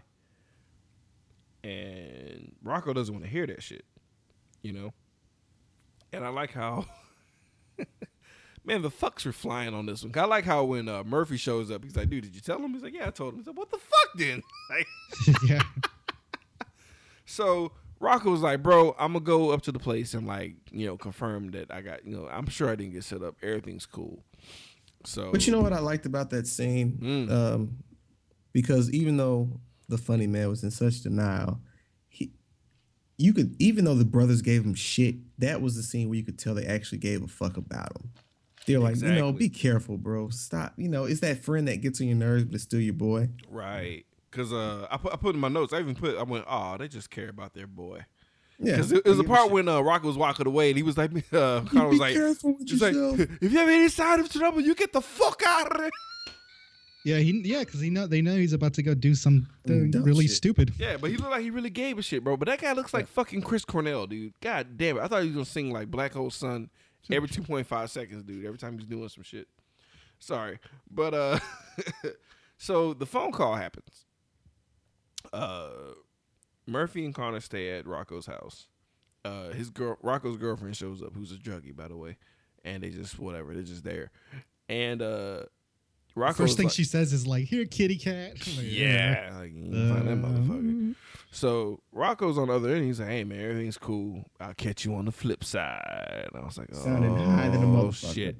[1.64, 3.86] and Rocco doesn't want to hear that shit,
[4.62, 4.94] you know.
[6.14, 6.86] And I like how.
[8.64, 10.12] Man, the fucks are flying on this one.
[10.16, 12.74] I like how when uh, Murphy shows up, he's like, "Dude, did you tell him?"
[12.74, 15.62] He's like, "Yeah, I told him." He's like, "What the fuck, then?" Like, yeah.
[17.26, 20.86] so Rocco was like, "Bro, I'm gonna go up to the place and like, you
[20.86, 23.36] know, confirm that I got, you know, I'm sure I didn't get set up.
[23.42, 24.24] Everything's cool."
[25.06, 27.00] So, But you know what I liked about that scene?
[27.02, 27.32] Mm.
[27.32, 27.78] Um,
[28.54, 29.50] because even though
[29.90, 31.60] the funny man was in such denial,
[33.22, 36.24] you could, even though the brothers gave him shit, that was the scene where you
[36.24, 38.12] could tell they actually gave a fuck about him.
[38.68, 40.30] They're like, you know, be careful, bro.
[40.30, 40.74] Stop.
[40.78, 43.30] You know, it's that friend that gets on your nerves, but it's still your boy.
[43.50, 45.74] right, because uh, I put I put in my notes.
[45.74, 48.06] I even put I went, "Oh, they just care about their boy."
[48.60, 48.74] Yeah.
[48.74, 51.12] Because it, was a part when uh, Rocco was walking away, and he was like,
[51.34, 52.94] uh, Connor was be like, careful with He's like,
[53.42, 55.90] if you have any sign of trouble, you get the fuck out of there.
[57.04, 59.48] Yeah, he yeah, because he know they know he's about to go do something
[59.92, 60.36] dumb really shit.
[60.36, 60.74] stupid.
[60.78, 62.38] Yeah, but he looked like he really gave a shit, bro.
[62.38, 64.34] But that guy looks like fucking Chris Cornell, dude.
[64.40, 65.02] God damn it.
[65.02, 66.70] I thought he was gonna sing like Black Hole Sun
[67.12, 68.46] every two point five seconds, dude.
[68.46, 69.48] Every time he's doing some shit.
[70.20, 70.60] Sorry.
[70.90, 71.40] But uh
[72.58, 74.06] so the phone call happens.
[75.34, 75.70] Uh
[76.68, 78.68] Murphy and Connor stay at Rocco's house.
[79.26, 82.18] Uh his girl Rocco's girlfriend shows up, who's a druggie, by the way.
[82.64, 84.12] And they just whatever, they're just there.
[84.70, 85.44] And uh
[86.16, 89.64] Rocco's First thing like- she says is like, "Here, kitty cat." Like, yeah, like, you
[89.72, 90.96] can find that Uh, motherfucker.
[91.32, 92.86] So Rocco's on the other end.
[92.86, 94.26] He's like, "Hey man, everything's cool.
[94.40, 97.64] I'll catch you on the flip side." And I was like, "Oh Sounding high than
[97.64, 98.14] a motherfucker.
[98.14, 98.36] shit!"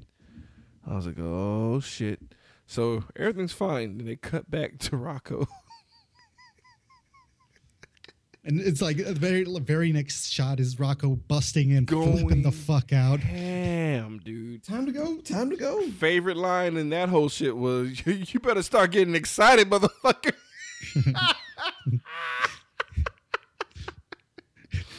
[0.86, 2.20] I was like, "Oh shit!"
[2.68, 3.98] So everything's fine.
[3.98, 5.48] Then they cut back to Rocco.
[8.44, 12.52] And it's like the very very next shot is Rocco busting and Going- flipping the
[12.52, 13.20] fuck out.
[13.22, 14.64] Damn, dude.
[14.64, 15.18] Time to go.
[15.18, 15.88] Time to go.
[15.92, 18.02] Favorite line in that whole shit was,
[18.34, 20.34] "You better start getting excited, motherfucker."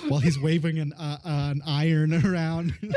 [0.09, 2.75] while he's waving an uh, an iron around.
[2.81, 2.95] Yeah, he was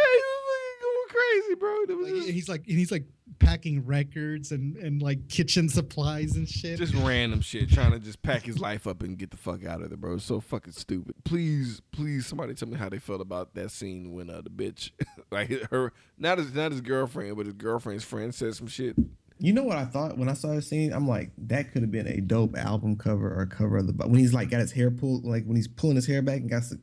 [0.52, 1.72] fucking going crazy, bro.
[1.88, 3.04] Was Like, just- he's like and he's like
[3.40, 6.78] packing records and and like kitchen supplies and shit.
[6.78, 9.82] just random shit, trying to just pack his life up and get the fuck out
[9.82, 10.14] of there, bro.
[10.16, 11.16] It's so fucking stupid.
[11.24, 14.92] Please, please, somebody tell me how they felt about that scene when uh, the bitch,
[15.32, 18.96] like her, not his, not his girlfriend, but his girlfriend's friend said some shit.
[19.38, 20.94] You know what I thought when I saw the scene?
[20.94, 24.20] I'm like, that could have been a dope album cover or cover of the when
[24.20, 26.64] he's like got his hair pulled, like when he's pulling his hair back and got
[26.64, 26.80] the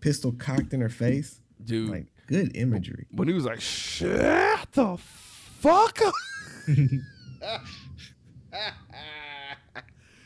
[0.00, 1.40] pistol cocked in her face.
[1.62, 3.06] Dude, Like, good imagery.
[3.10, 5.00] when he was like, "Shut the fuck
[5.64, 6.14] up."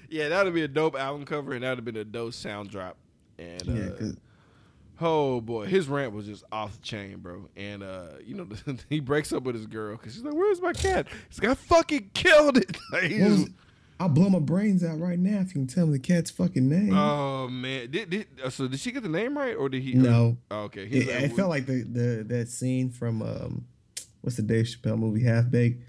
[0.09, 2.35] yeah, that would be a dope album cover, and that would have been a dope
[2.35, 2.97] sound drop.
[3.39, 4.13] And uh, Yeah,
[5.03, 7.49] Oh boy, his rant was just off the chain, bro.
[7.57, 8.47] And uh, you know,
[8.91, 11.55] he breaks up with his girl because she's like, "Where's my cat?" He's like, "I
[11.55, 13.49] fucking killed it." Like, was?
[14.01, 16.69] I'll blow my brains out right now if you can tell me the cat's fucking
[16.69, 16.97] name.
[16.97, 18.67] oh man, did, did uh, so?
[18.67, 19.95] Did she get the name right, or did he?
[19.95, 20.85] no, Oh, okay.
[20.85, 23.67] It, like, it felt like the, the that scene from um,
[24.21, 25.83] what's the Dave Chappelle movie Half Baked?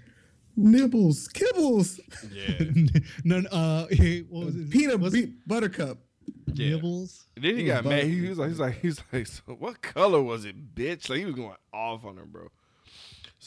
[0.56, 1.98] Nibbles, kibbles,
[2.30, 4.70] yeah, no, no, uh, hey, what was it?
[4.70, 5.96] peanut was be- buttercup.
[6.52, 6.70] yeah.
[6.76, 7.24] Nibbles.
[7.34, 8.04] Then he It got mad.
[8.04, 11.08] He was like, he's like, he's like, so what color was it, bitch?
[11.08, 12.48] Like he was going off on her, bro.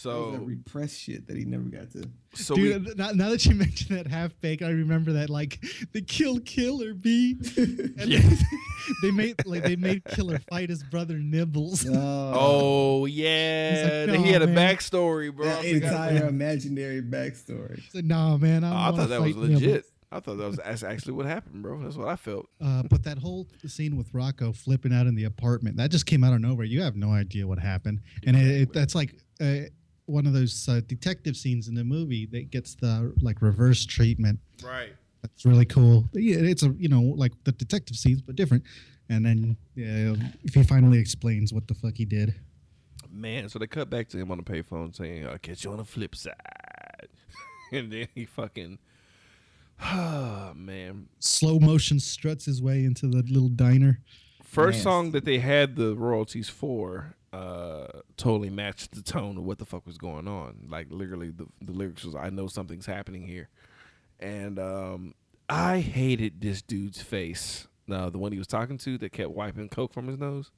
[0.03, 2.03] That was that So, repressed shit that he never got to.
[2.33, 5.63] so Dude, we, now, now that you mention that half bake, I remember that like
[5.93, 7.37] the kill killer bee.
[7.57, 8.19] And Yeah.
[8.19, 8.37] they,
[9.03, 11.85] they made like they made Killer fight his brother Nibbles.
[11.89, 15.45] oh yeah, like, he had a backstory, bro.
[15.45, 17.79] that I forgot entire imaginary backstory.
[17.79, 19.85] I said, nah, man, I, Oh, I thought that was fight Nibbles." legit.
[20.11, 21.81] I thought that was that's actually what happened, bro.
[21.81, 22.47] That's what I felt.
[22.61, 26.23] Uh, but that whole scene with Rocco flipping out in the apartment, that just came
[26.23, 26.65] out of nowhere.
[26.65, 28.01] You have no idea what happened.
[28.25, 29.61] And it, it, that's like uh,
[30.05, 34.39] one of those uh, detective scenes in the movie that gets the like reverse treatment.
[34.63, 34.93] Right.
[35.21, 36.05] That's really cool.
[36.13, 38.63] Yeah, it's a, you know, like the detective scenes, but different.
[39.09, 42.35] And then yeah, if he finally explains what the fuck he did.
[43.11, 45.77] Man, so they cut back to him on the payphone saying, I'll catch you on
[45.77, 46.35] the flip side.
[47.71, 48.77] and then he fucking
[49.81, 51.07] Oh man.
[51.19, 53.99] Slow motion struts his way into the little diner.
[54.43, 54.83] First Yes.
[54.83, 59.65] song that they had the royalties for uh totally matched the tone of what the
[59.65, 60.67] fuck was going on.
[60.69, 63.49] Like literally the the lyrics was I know something's happening here.
[64.19, 65.13] And um
[65.49, 67.67] I hated this dude's face.
[67.87, 70.51] Now, the one he was talking to that kept wiping coke from his nose.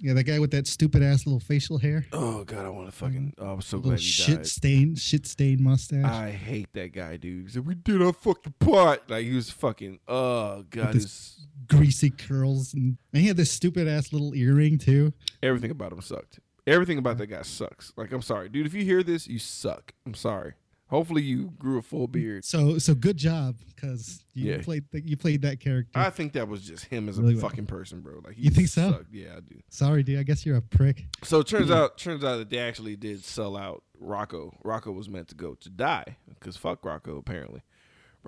[0.00, 2.92] Yeah, that guy with that stupid ass little facial hair, Oh god, I want to
[2.92, 4.46] fucking oh, I'm so glad he shit died.
[4.46, 6.04] stained, shit stained mustache.
[6.04, 7.46] I hate that guy, dude.
[7.46, 9.10] He said, we did our fucking part.
[9.10, 13.86] Like he was fucking oh god, his, Greasy curls, and, and he had this stupid
[13.88, 15.12] ass little earring too.
[15.42, 16.40] everything about him sucked.
[16.66, 17.92] Everything about that guy sucks.
[17.96, 18.66] Like I'm sorry, dude.
[18.66, 19.92] If you hear this, you suck.
[20.06, 20.54] I'm sorry.
[20.88, 22.44] Hopefully you grew a full beard.
[22.44, 24.62] So, so good job because you Yeah.
[24.62, 25.98] played the, you played that character.
[25.98, 27.42] I think that was just him as a Really well.
[27.48, 28.20] fucking person, bro.
[28.24, 28.92] Like You think so?
[28.92, 29.12] sucked.
[29.12, 29.60] Yeah, I do.
[29.68, 30.18] Sorry, dude.
[30.18, 31.04] I guess you're a prick.
[31.24, 34.56] So it turns out, turns out that they actually did sell out Rocco.
[34.64, 37.18] Rocco was meant to go to die because fuck Rocco.
[37.18, 37.60] Apparently,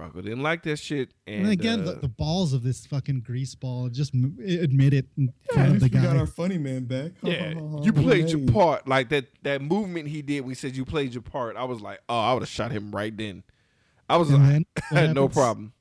[0.00, 1.12] Rocco didn't like that shit.
[1.26, 3.88] And, And, again, uh, the, the balls of this fucking grease ball.
[3.88, 6.84] Just m- admit it in Yeah, front of the least we got our funny man
[6.84, 7.12] back.
[7.22, 8.36] Yeah, Oh, you played hey.
[8.36, 8.88] your part.
[8.88, 10.40] Like that that movement he did.
[10.40, 11.56] We said you played your part.
[11.56, 13.42] I was like, oh, I would have shot him right then.
[14.08, 14.42] I was And
[14.76, 15.72] like, I had no problem.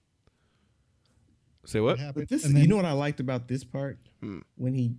[1.65, 1.97] Say what?
[1.99, 2.15] What?
[2.15, 4.39] But this, And you know what I liked about this part Hmm.
[4.55, 4.95] when he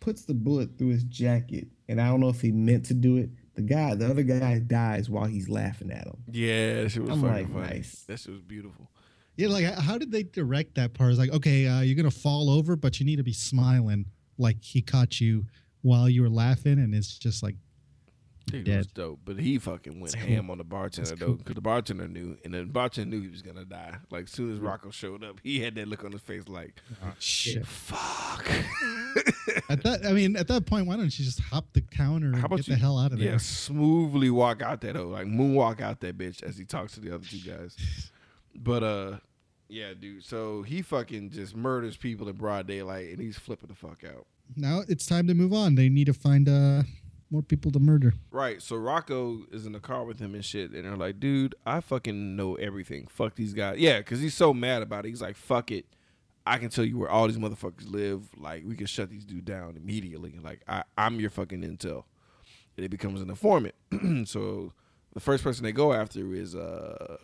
[0.00, 3.16] puts the bullet through his jacket, and I don't know if he meant to do
[3.16, 3.30] it.
[3.56, 6.18] The guy, the other guy, dies while he's laughing at him.
[6.30, 7.76] Yeah, that shit was I'm fucking like, funny.
[7.78, 8.04] nice.
[8.06, 8.90] That shit was beautiful.
[9.36, 11.10] Yeah, like how did they direct that part?
[11.10, 14.06] It's like, okay, uh, you're gonna fall over, but you need to be smiling,
[14.38, 15.46] like he caught you
[15.82, 17.56] while you were laughing, and it's just like,
[18.46, 18.78] Dude, dead.
[18.78, 19.20] was dope.
[19.24, 22.54] But he fucking went That's ham on the bartender though, because the bartender knew, and
[22.54, 23.96] the bartender knew he was gonna die.
[24.10, 26.80] Like as soon as Rocco showed up, he had that look on his face, like,
[27.18, 27.66] shit.
[27.66, 28.48] "Fuck."
[29.68, 32.40] At that, I mean, at that point, why don't you just hop the counter and
[32.50, 32.74] get you?
[32.74, 33.32] the hell out of there?
[33.32, 37.00] Yeah, smoothly walk out that hoe, like moonwalk out that bitch as he talks to
[37.00, 37.76] the other two guys.
[38.58, 39.16] But uh,
[39.68, 40.24] yeah, dude.
[40.24, 44.24] So he fucking just murders people in broad daylight, and he's flipping the fuck out.
[44.56, 45.74] Now it's time to move on.
[45.74, 46.82] They need to find uh,
[47.30, 48.14] more people to murder.
[48.30, 48.62] Right.
[48.62, 51.80] So Rocco is in the car with him and shit, and they're like, "Dude, I
[51.80, 53.06] fucking know everything.
[53.08, 55.08] Fuck these guys." Yeah, because he's so mad about it.
[55.08, 55.86] He's like, "Fuck it."
[56.46, 58.28] I can tell you where all these motherfuckers live.
[58.36, 60.38] Like, we can shut these dudes down immediately.
[60.40, 62.04] Like, I, I'm your fucking intel.
[62.76, 63.74] And it becomes an informant.
[64.26, 64.72] so
[65.12, 67.16] the first person they go after is uh,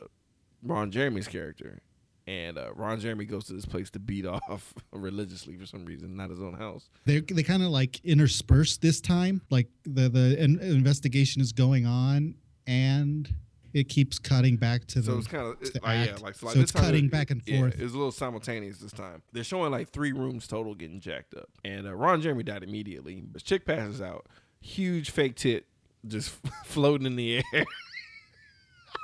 [0.63, 1.81] Ron Jeremy's character.
[2.27, 6.17] And uh, Ron Jeremy goes to this place to beat off religiously for some reason,
[6.17, 6.89] not his own house.
[7.05, 9.43] They they kind of like intersperse this time.
[9.51, 12.35] Like the the in- investigation is going on,
[12.67, 13.29] and
[13.75, 15.19] it keeps cutting back to So the.
[15.19, 17.43] it's kind of the like, yeah, like so, like So it's cutting it- back and
[17.47, 17.75] yeah, forth.
[17.81, 19.23] It was a little simultaneous this time.
[19.33, 23.21] They're showing like three rooms total getting jacked up, and uh, Ron Jeremy died immediately.
[23.27, 24.27] But chick passes out,
[24.61, 25.67] huge fake tit
[26.07, 26.31] just
[26.67, 27.65] floating in the air.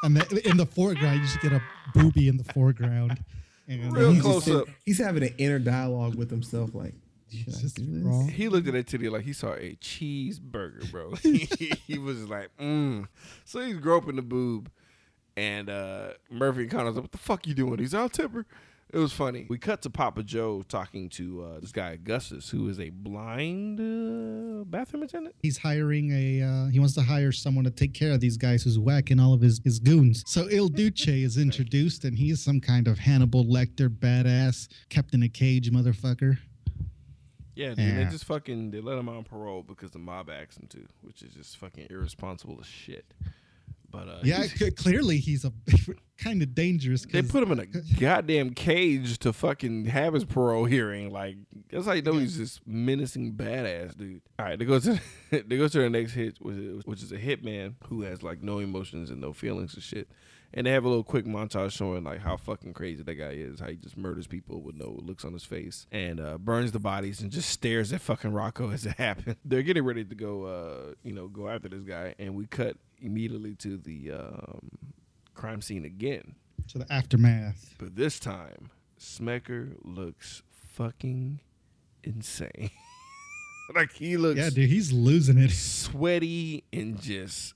[0.03, 1.63] And the, in the foreground, you just get a
[1.95, 3.23] booby in the foreground.
[3.67, 4.69] And Real He's close just sitting- up.
[4.87, 6.95] He's having an inner dialogue with himself, like,
[7.31, 8.31] should It's I do this?
[8.35, 11.15] he looked at that titty like he saw a cheeseburger, bro.
[11.23, 11.47] he,
[11.87, 13.07] he was like, mm.
[13.45, 14.71] So he's groping the boob,
[15.37, 18.47] and uh, Murphy and Connor's like, "What the fuck you doing?" He's out temper.
[18.91, 19.45] It was funny.
[19.51, 23.79] We cut to Papa Joe talking to uh, this guy Augustus, who is a blind
[23.81, 25.35] uh, bathroom attendant.
[25.43, 26.43] He's hiring a.
[26.43, 29.35] Uh, he wants to hire someone to take care of these guys who's whacking all
[29.35, 30.25] of his, his goons.
[30.27, 35.23] So Il Duce is introduced, and he's some kind of Hannibal Lecter badass kept in
[35.23, 36.39] a Cage motherfucker.
[37.55, 37.97] Yeah, dude.
[37.97, 41.23] They just fucking they let him on parole because the mob asked him to, which
[41.23, 43.05] is just fucking irresponsible as shit.
[43.91, 45.53] But uh, Yeah, he's- c- clearly he's a
[46.19, 47.07] kind of dangerous.
[47.07, 47.67] They put him in a
[47.99, 51.11] goddamn cage to fucking have his parole hearing.
[51.11, 51.37] Like
[51.71, 54.21] that's how you know he's this menacing badass dude.
[54.39, 57.13] All right, they go to they go to the next hit, which is, which is
[57.13, 60.09] a hitman who has like no emotions and no feelings and shit.
[60.55, 63.61] And they have a little quick montage showing like how fucking crazy that guy is.
[63.61, 66.79] How he just murders people with no looks on his face and uh, burns the
[66.79, 69.37] bodies and just stares at fucking Rocco as it happens.
[69.45, 72.77] They're getting ready to go, uh, you know, go after this guy, and we cut
[73.01, 74.71] immediately to the um,
[75.35, 76.35] crime scene again.
[76.69, 77.75] to the aftermath.
[77.79, 81.41] But this time, Smecker looks fucking
[82.03, 82.71] insane.
[83.75, 85.51] like he looks Yeah, dude, he's losing it.
[85.51, 87.53] sweaty and just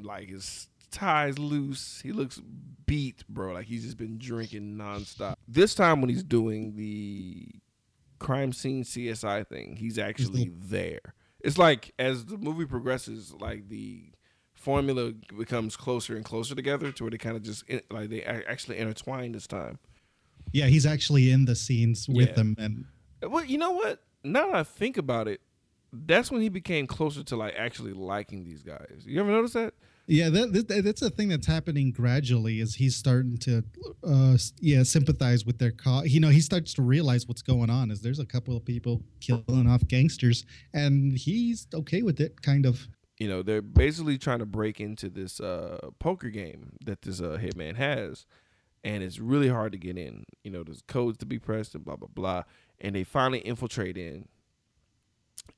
[0.00, 2.00] like his ties loose.
[2.02, 2.40] He looks
[2.86, 3.52] beat, bro.
[3.54, 5.34] Like he's just been drinking nonstop.
[5.48, 7.48] This time when he's doing the
[8.18, 10.68] crime scene CSI thing, he's actually mm-hmm.
[10.68, 11.14] there.
[11.40, 14.12] It's like as the movie progresses, like the
[14.54, 18.78] formula becomes closer and closer together to where they kind of just like they actually
[18.78, 19.78] intertwine this time.
[20.52, 22.34] Yeah, he's actually in the scenes with Yeah.
[22.34, 22.84] them, and
[23.24, 24.02] uh, Well, you know what?
[24.22, 25.40] Now that I think about it,
[25.92, 29.02] that's when he became closer to like actually liking these guys.
[29.04, 29.74] You ever notice that?
[30.12, 32.60] Yeah, that, that that's a thing that's happening gradually.
[32.60, 33.64] Is he's starting to,
[34.06, 36.08] uh, yeah, sympathize with their cause.
[36.08, 37.90] You know, he starts to realize what's going on.
[37.90, 40.44] Is there's a couple of people killing off gangsters,
[40.74, 42.88] and he's okay with it, kind of.
[43.18, 47.38] you know they're basically trying to break into this uh poker game that this uh
[47.40, 48.26] hitman has
[48.84, 51.84] and it's really hard to get in you know there's codes to be pressed and
[51.84, 52.42] blah blah blah
[52.80, 54.26] and they finally infiltrate in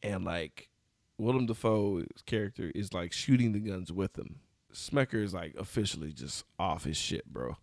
[0.02, 0.68] and like
[1.16, 4.40] Willem Dafoe's character is like shooting the guns with them
[4.74, 7.56] Smecker is like officially just off his shit bro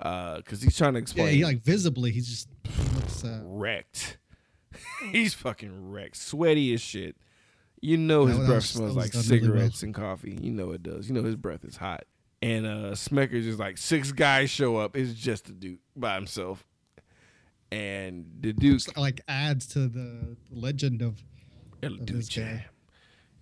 [0.00, 1.28] uh because he's trying to explain.
[1.28, 2.48] Yeah, he, like visibly, he's just
[2.94, 3.24] looks.
[3.24, 4.18] Uh, wrecked
[5.12, 7.16] he's fucking wrecked sweaty as shit
[7.80, 10.38] you know his breath smells like done really cigarettes and coffee.
[10.40, 11.08] You know it does.
[11.08, 12.04] You know his breath is hot.
[12.42, 14.96] And uh Smecker's just like six guys show up.
[14.96, 16.66] It's just a dude by himself.
[17.72, 21.22] And the Duke like adds to the legend of
[21.82, 22.66] El of this guy.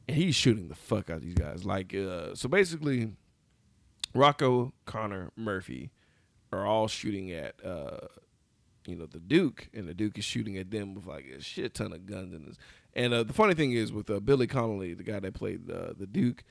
[0.09, 1.65] And he's shooting the fuck out of these guys.
[1.65, 3.13] Like uh so basically
[4.15, 5.91] Rocco, Connor, Murphy
[6.53, 8.07] are all shooting at uh
[8.87, 11.75] you know the Duke, and the Duke is shooting at them with like a shit
[11.75, 12.59] ton of guns in his.
[12.93, 16.07] And uh, the funny thing is with uh, Billy Connolly, the guy that played the
[16.07, 16.45] Duke,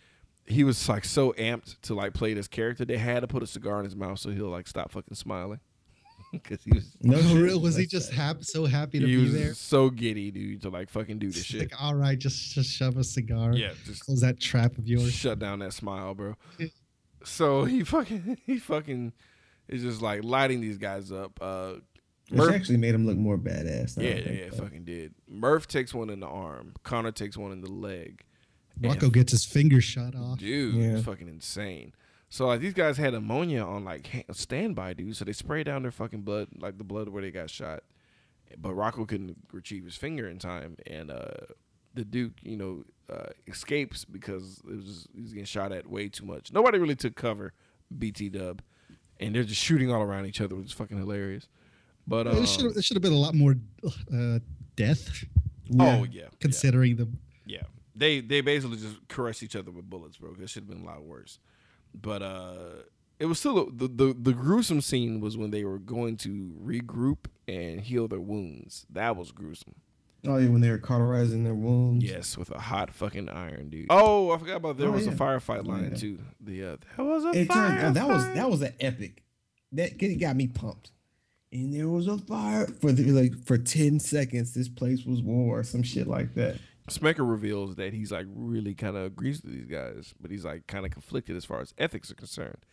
[0.46, 3.48] he was like so amped to like play this character, they had to put a
[3.48, 5.60] cigar in his mouth so he'll like stop fucking smiling
[6.44, 8.16] because he was No real- was he just that.
[8.16, 9.54] happy, so happy to he be was there?
[9.54, 11.60] so giddy, dude, to like fucking do this shit.
[11.62, 13.54] Like, all right, just just shove a cigar.
[13.54, 15.12] Yeah, just close that trap of yours.
[15.14, 16.36] shut down that smile, bro.
[17.24, 19.14] So he fucking he fucking
[19.70, 21.38] is just like lighting these guys up.
[21.42, 21.76] Uh,
[22.30, 23.98] Which Murph- actually made him look more badass.
[23.98, 25.14] I yeah, yeah, think, yeah, but- fucking did.
[25.28, 26.74] Murph takes one in the arm.
[26.84, 28.24] Connor takes one in the leg.
[28.82, 30.40] Rocco gets his finger shot off.
[30.40, 30.96] Dude, Yeah.
[30.96, 31.94] it's fucking insane.
[32.34, 35.16] So like these guys had ammonia on like ha- standby, dude.
[35.16, 37.84] So they spray down their fucking blood, like the blood where they got shot.
[38.58, 41.28] But Rocco couldn't retrieve his finger in time, and uh,
[41.94, 46.10] the Duke, you know, uh, escapes because it was he was getting shot at way
[46.10, 46.52] too much.
[46.52, 47.54] Nobody really took cover.
[47.96, 48.64] BT Dub,
[49.20, 51.48] and they're just shooting all around each other, which is fucking hilarious.
[52.08, 53.58] But um, It should have- it should have been a lot more
[54.12, 54.40] uh,
[54.76, 55.24] death,
[55.80, 56.28] oh yeah, yeah.
[56.40, 57.08] considering the.
[57.46, 57.62] Yeah,
[57.96, 60.34] they they basically just caress each other with bullets, bro.
[60.42, 61.38] It should have been a lot worse.
[62.00, 62.56] But uh,
[63.20, 67.26] it was still the, the the gruesome scene was when they were going to regroup
[67.48, 68.86] and heal their wounds.
[68.90, 69.76] That was gruesome.
[70.26, 72.04] Oh yeah, when they were cauterizing their wounds.
[72.06, 73.88] Yes, with a hot fucking iron, dude.
[73.90, 75.12] Oh, I forgot about there Oh, was yeah.
[75.12, 75.98] a firefight line yeah.
[75.98, 76.20] too.
[76.40, 77.92] The uh, there was a It turned, fire.
[77.92, 79.22] that was that was an epic.
[79.74, 80.92] That it got me pumped.
[81.52, 84.54] And there was a fire for the, like for ten seconds.
[84.54, 86.58] This place was war, or some shit like that.
[86.90, 90.68] Smecker reveals that he's like really kind of agrees with these guys, but he's like
[90.68, 92.66] kind of conflicted as far as ethics are concerned.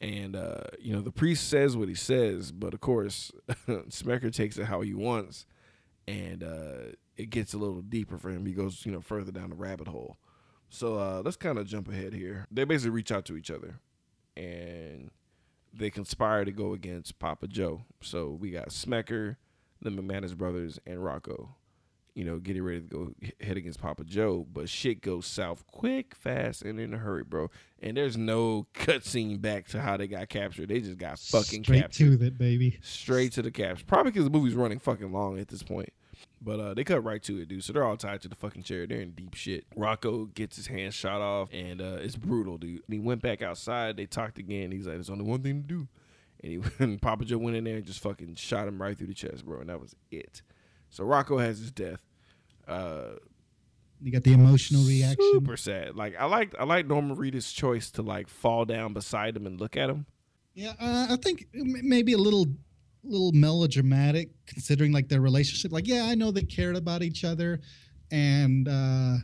[0.00, 3.32] And uh, you know, the priest says what he says, but of course,
[3.68, 5.46] Smecker takes it how he wants,
[6.06, 8.44] and uh, it gets a little deeper for him.
[8.44, 10.18] He goes, you know, further down the rabbit hole.
[10.68, 12.46] So uh, let's kind of jump ahead here.
[12.50, 13.80] They basically reach out to each other,
[14.36, 15.10] and
[15.72, 17.84] they conspire to go against Papa Joe.
[18.02, 19.36] So we got Smecker,
[19.80, 21.54] the McManus brothers, and Rocco
[22.16, 23.12] you know, getting ready to go
[23.42, 27.50] head against Papa Joe, but shit goes south quick, fast, and in a hurry, bro.
[27.82, 30.70] And there's no cutscene back to how they got captured.
[30.70, 32.18] They just got fucking straight captured.
[32.18, 32.78] to it, baby.
[32.80, 33.84] Straight to the capture.
[33.84, 35.90] Probably because the movie's running fucking long at this point.
[36.40, 37.62] But uh, they cut right to it, dude.
[37.62, 38.86] So they're all tied to the fucking chair.
[38.86, 39.66] They're in deep shit.
[39.76, 42.82] Rocco gets his hand shot off, and uh, it's brutal, dude.
[42.86, 43.98] And he went back outside.
[43.98, 44.72] They talked again.
[44.72, 45.88] He's like, "There's only one thing to do."
[46.42, 49.08] And he and Papa Joe went in there and just fucking shot him right through
[49.08, 49.60] the chest, bro.
[49.60, 50.40] And that was it.
[50.90, 52.02] So Rocco has his death.
[52.66, 53.16] Uh,
[54.00, 55.30] You got the emotional reaction.
[55.32, 55.94] super sad.
[55.96, 59.60] Like I like I like Norman Reedus' choice to like fall down beside him and
[59.60, 60.06] look at him.
[60.54, 62.46] Yeah, uh, I think maybe a little,
[63.04, 65.70] little melodramatic considering like their relationship.
[65.70, 67.60] Like, yeah, I know they cared about each other,
[68.10, 69.16] and uh,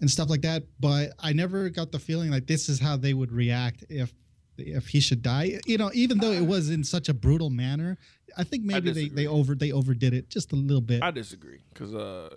[0.00, 0.62] and stuff like that.
[0.78, 4.14] But I never got the feeling like this is how they would react if
[4.58, 5.58] if he should die.
[5.66, 7.98] You know, even though it was in such a brutal manner,
[8.36, 11.02] I think maybe they, they over they overdid it just a little bit.
[11.02, 12.34] I disagree because uh,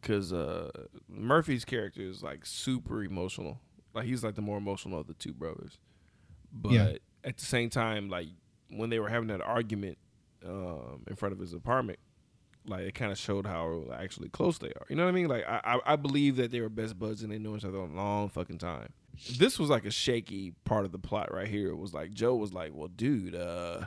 [0.00, 0.70] because uh,
[1.08, 3.60] Murphy's character is like super emotional.
[3.94, 5.78] Like he's like the more emotional of the two brothers.
[6.52, 6.92] But Yeah.
[7.24, 8.28] at the same time, like
[8.70, 9.98] when they were having that argument
[10.46, 11.98] um, in front of his apartment,
[12.66, 14.86] like it kind of showed how actually close they are.
[14.88, 15.28] You know what I mean?
[15.28, 17.78] Like I, I, I believe that they were best buds and they knew each other
[17.78, 18.92] a long fucking time.
[19.38, 21.70] This was like a shaky part of the plot right here.
[21.70, 23.86] It was like Joe was like, "Well, dude, uh,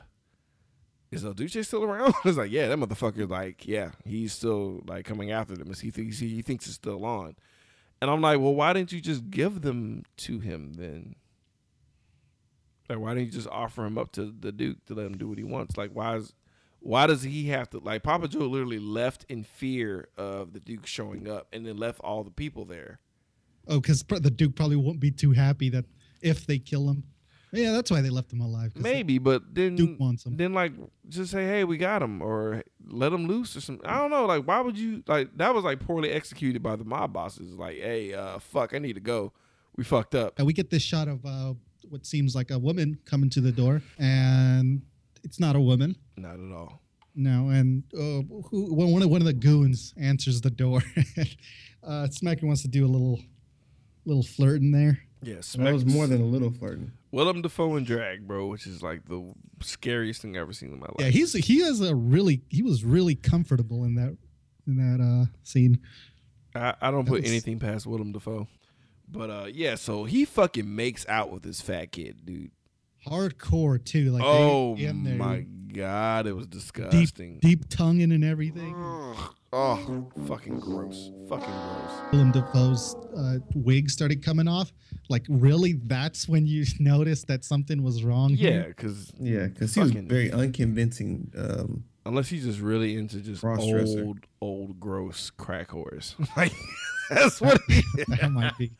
[1.11, 3.29] is El Duce still around?" I was like, "Yeah, that motherfucker.
[3.29, 5.73] Like, yeah, he's still like coming after them.
[5.73, 7.35] He thinks he, he thinks it's still on."
[8.01, 11.15] And I'm like, "Well, why didn't you just give them to him then?"
[12.89, 15.27] Like, why didn't you just offer him up to the Duke to let him do
[15.27, 15.77] what he wants?
[15.77, 16.33] Like, why is
[16.79, 20.87] Why does he have to like Papa Joe literally left in fear of the Duke
[20.87, 22.99] showing up and then left all the people there.
[23.67, 25.85] Oh, because the Duke probably won't be too happy that
[26.21, 27.03] if they kill him.
[27.51, 28.73] Yeah, that's why they left him alive.
[28.75, 30.37] Maybe, but then Duke wants him.
[30.37, 30.73] then like
[31.07, 33.85] just say, hey, we got him, or let him loose or something.
[33.87, 34.25] I don't know.
[34.25, 35.53] Like, why would you like that?
[35.53, 37.55] Was like poorly executed by the mob bosses.
[37.55, 39.33] Like, hey, uh, fuck, I need to go.
[39.75, 40.37] We fucked up.
[40.37, 41.53] And we get this shot of uh,
[41.89, 44.81] what seems like a woman coming to the door, and
[45.23, 45.95] it's not a woman.
[46.17, 46.81] Not at all.
[47.15, 50.81] No, and uh, who, one one of one of the goons answers the door.
[51.83, 53.19] uh, Smecker wants to do a little,
[54.05, 54.99] little flirting there.
[55.21, 56.91] Yes, That was more than a little flirting.
[57.11, 60.79] Willem Dafoe and drag, bro, which is like the scariest thing I've ever seen in
[60.79, 60.95] my life.
[60.99, 64.15] Yeah, he's he has a really he was really comfortable in that
[64.65, 65.79] in that uh scene.
[66.55, 68.47] I, I don't put was- anything past Willem Dafoe.
[69.11, 72.51] But uh, yeah, so he fucking makes out with this fat kid, dude.
[73.07, 77.39] Hardcore too, like oh they in there, my god, it was deep disgusting.
[77.39, 78.75] deep tonguing and everything.
[78.77, 79.35] Ugh.
[79.51, 81.09] Oh, fucking gross.
[81.27, 82.11] Fucking gross.
[82.11, 84.71] Willem Dafoe's uh, wig started coming off.
[85.09, 88.31] Like really, that's when you noticed that something was wrong.
[88.31, 91.31] Yeah, because Yeah, because he was very unconvincing.
[91.35, 96.13] Um, unless he's just really into just old, old, gross crack whores.
[96.37, 96.53] like
[97.09, 97.83] that's what he.
[98.07, 98.71] that might be.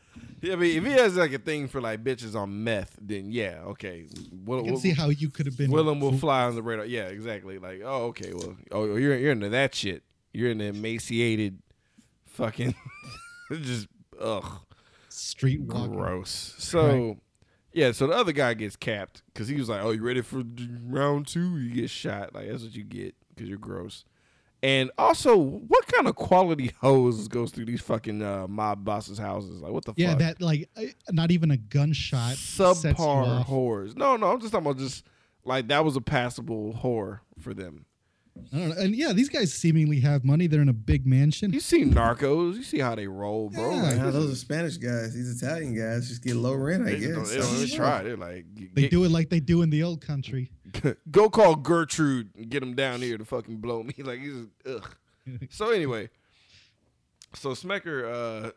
[0.44, 3.60] I mean, if he has like a thing for like bitches on meth, then yeah,
[3.66, 4.06] okay.
[4.44, 5.70] Will, You can Will- see how you could have been.
[5.70, 6.84] Willem will fly on the radar.
[6.86, 7.58] Yeah, exactly.
[7.58, 8.32] Like, oh, okay.
[8.32, 10.02] Well, oh, you're you're into that shit.
[10.32, 11.58] You're into emaciated,
[12.26, 12.74] fucking,
[13.62, 13.88] just
[14.20, 14.60] ugh,
[15.08, 15.96] street walking.
[15.96, 16.54] gross.
[16.58, 17.18] So,
[17.72, 17.92] yeah.
[17.92, 20.42] So the other guy gets capped because he was like, "Oh, you ready for
[20.86, 21.58] round two?
[21.58, 22.34] You get shot.
[22.34, 24.04] Like that's what you get because you're gross."
[24.62, 29.60] And also, what kind of quality hose goes through these fucking uh, mob bosses' houses?
[29.62, 29.98] Like, what the fuck?
[29.98, 30.18] Yeah, fuck?
[30.18, 30.68] that like
[31.10, 33.96] not even a gunshot subpar whores.
[33.96, 35.06] No, no, I'm just talking about just
[35.44, 37.86] like that was a passable whore for them.
[38.52, 38.74] I don't know.
[38.76, 40.46] And yeah, these guys seemingly have money.
[40.46, 41.52] They're in a big mansion.
[41.52, 43.70] You see Narcos, you see how they roll, bro.
[43.74, 43.82] Yeah.
[43.82, 45.14] Like, nah, those are Spanish guys.
[45.14, 47.30] These Italian guys just get low rent, I they, just don't, guess.
[47.32, 48.02] they don't even try.
[48.02, 50.50] They're like, They get- do it like they do in the old country.
[51.10, 53.94] go call Gertrude and get him down here to fucking blow me.
[53.98, 54.94] Like he's ugh.
[55.50, 56.08] So anyway,
[57.34, 58.50] so Smecker,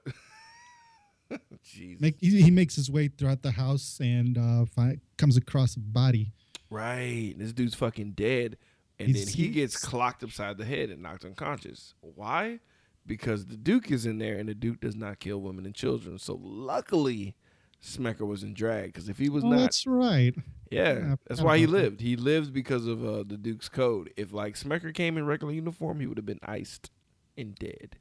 [1.32, 5.38] uh, jeez, Make, he, he makes his way throughout the house and uh, fi- comes
[5.38, 6.32] across a body.
[6.70, 7.34] right?
[7.38, 8.58] This dude's fucking dead,
[9.00, 11.94] and He's- then he gets clocked upside the head and knocked unconscious.
[12.02, 12.60] Why?
[13.06, 16.18] Because the Duke is in there, and the Duke does not kill women and children.
[16.20, 17.36] So luckily,
[17.82, 18.94] Smecker was in drag.
[18.94, 20.34] Because if he was Oh, not, that's right.
[20.72, 22.00] Yeah, Yeah, that's why he lived.
[22.00, 24.12] He lived because of uh, the Duke's code.
[24.16, 26.92] If like Smecker came in regular uniform, he would have been iced
[27.38, 27.98] and dead.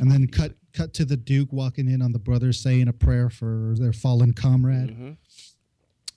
[0.00, 3.30] And then cut cut to the Duke walking in on the brothers saying a prayer
[3.30, 4.90] for their fallen comrade.
[4.90, 5.10] hmm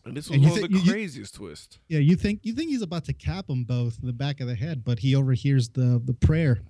[0.07, 1.79] And this was And you one of thi- the you- you- craziest twists.
[1.87, 4.47] Yeah, you think you think he's about to cap them both in the back of
[4.47, 6.61] the head, but he overhears the the prayer.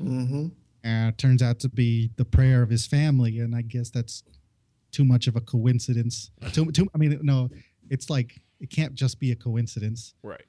[0.00, 0.48] Mm-hmm.
[0.84, 4.24] And it turns out to be the prayer of his family, and I guess that's
[4.90, 6.30] too much of a coincidence.
[6.52, 7.48] Too, too, I mean, no,
[7.88, 10.14] it's like it can't just be a coincidence.
[10.22, 10.44] Right.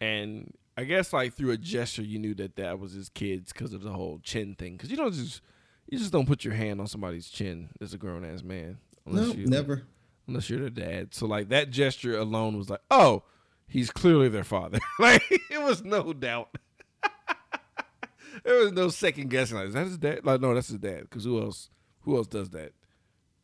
[0.00, 3.72] And I guess like through a gesture, you knew that that was his kids because
[3.72, 4.76] of the whole chin thing.
[4.76, 5.40] Because you don't just
[5.88, 8.78] you just don't put your hand on somebody's chin as a grown ass man.
[9.06, 9.82] No, you never.
[10.26, 11.14] Unless you're the dad.
[11.14, 13.22] So like that gesture alone was like, oh,
[13.68, 14.78] he's clearly their father.
[14.98, 16.56] like it was no doubt.
[18.44, 19.56] there was no second guessing.
[19.56, 20.20] Like, is that his dad?
[20.24, 21.02] Like, no, that's his dad.
[21.02, 21.70] Because who else?
[22.02, 22.72] Who else does that?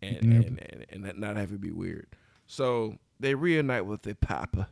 [0.03, 0.37] And Yeah.
[0.49, 2.09] and, and and that not have it be weird.
[2.47, 4.69] So they reunite with their papa,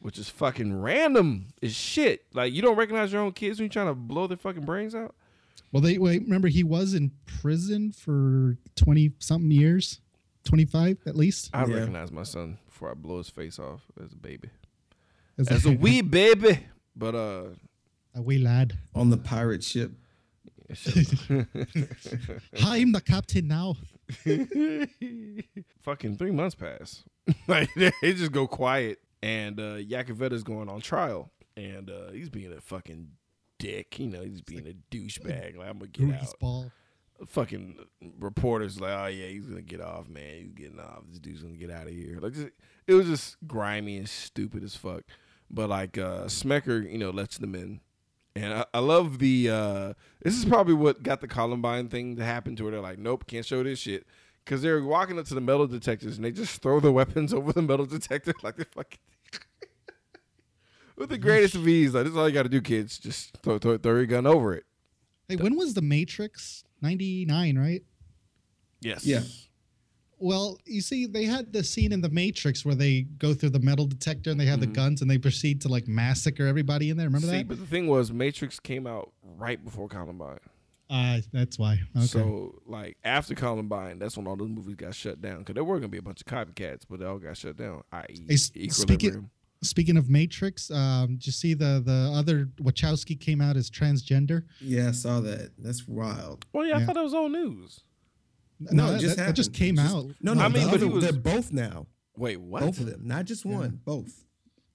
[0.00, 2.24] which is fucking random as shit.
[2.32, 4.94] Like you don't recognize your own kids when you're trying to blow their fucking brains
[4.94, 5.14] out.
[5.72, 6.22] Well, they wait.
[6.22, 10.00] Remember, he was in prison for twenty something years,
[10.44, 11.50] twenty five at least.
[11.52, 11.74] I Yeah.
[11.76, 14.50] recognize my son before I blow his face off as a baby,
[15.38, 16.60] As as a wee baby.
[16.96, 17.44] But uh,
[18.14, 18.78] a wee lad.
[18.94, 19.92] On the pirate ship.
[20.70, 21.46] Hi,
[22.62, 23.76] I'm the captain now.
[25.82, 27.04] fucking three months pass.
[27.48, 32.52] like they just go quiet, and uh, Yakavetta's going on trial, and uh, he's being
[32.52, 33.08] a fucking
[33.58, 33.98] dick.
[33.98, 35.56] You know, he's being a douchebag.
[35.56, 36.34] Like I'm gonna get out.
[36.40, 36.70] Greaseball.
[37.28, 37.78] Fucking
[38.18, 40.42] reporters like, oh yeah, he's gonna get off, man.
[40.42, 41.02] He's getting off.
[41.08, 42.18] This dude's gonna get out of here.
[42.20, 42.34] Like
[42.86, 45.02] it was just grimy and stupid as fuck.
[45.50, 47.80] But like uh, Smecker, you know, lets them in.
[48.36, 49.50] And I, I love the.
[49.50, 52.72] Uh, this is probably what got the Columbine thing to happen to her.
[52.72, 54.06] They're like, nope, can't show this shit.
[54.44, 57.52] Because they're walking up to the metal detectors and they just throw the weapons over
[57.52, 58.98] the metal detector like they fucking.
[60.96, 61.94] With the greatest of ease.
[61.94, 62.98] Like, this is all you got to do, kids.
[62.98, 64.64] Just throw, throw, throw your gun over it.
[65.28, 66.64] Hey, when was the Matrix?
[66.84, 67.82] Ninety nine, right?
[68.82, 69.06] Yes.
[69.06, 69.22] Yeah.
[70.18, 73.58] Well, you see, they had the scene in the Matrix where they go through the
[73.58, 76.96] metal detector and they have the guns and they proceed to like massacre everybody in
[76.96, 77.06] there.
[77.06, 77.48] Remember See, that?
[77.48, 80.38] but the thing was, Matrix came out right before Columbine.
[80.90, 81.80] Uh, that's why.
[81.96, 82.06] Okay.
[82.06, 85.76] So, like after Columbine, that's when all those movies got shut down because there were
[85.78, 87.82] gonna be a bunch of copycats, but they all got shut down.
[87.90, 88.70] I.e., Hey, Equilibrium.
[88.70, 89.30] speaking-
[89.64, 94.44] Speaking of Matrix, um, did you see the the other Wachowski came out as transgender?
[94.60, 95.52] Yeah, I saw that.
[95.58, 96.46] That's wild.
[96.52, 96.86] well, yeah, I Yeah.
[96.86, 97.80] thought that was old news.
[98.60, 100.06] No, it just that, that just came Just- out.
[100.20, 101.86] No, no, I I mean, mean, but he was- they're both now.
[102.16, 102.62] Wait, what?
[102.62, 103.80] Both of them, not just one.
[103.84, 104.24] Both.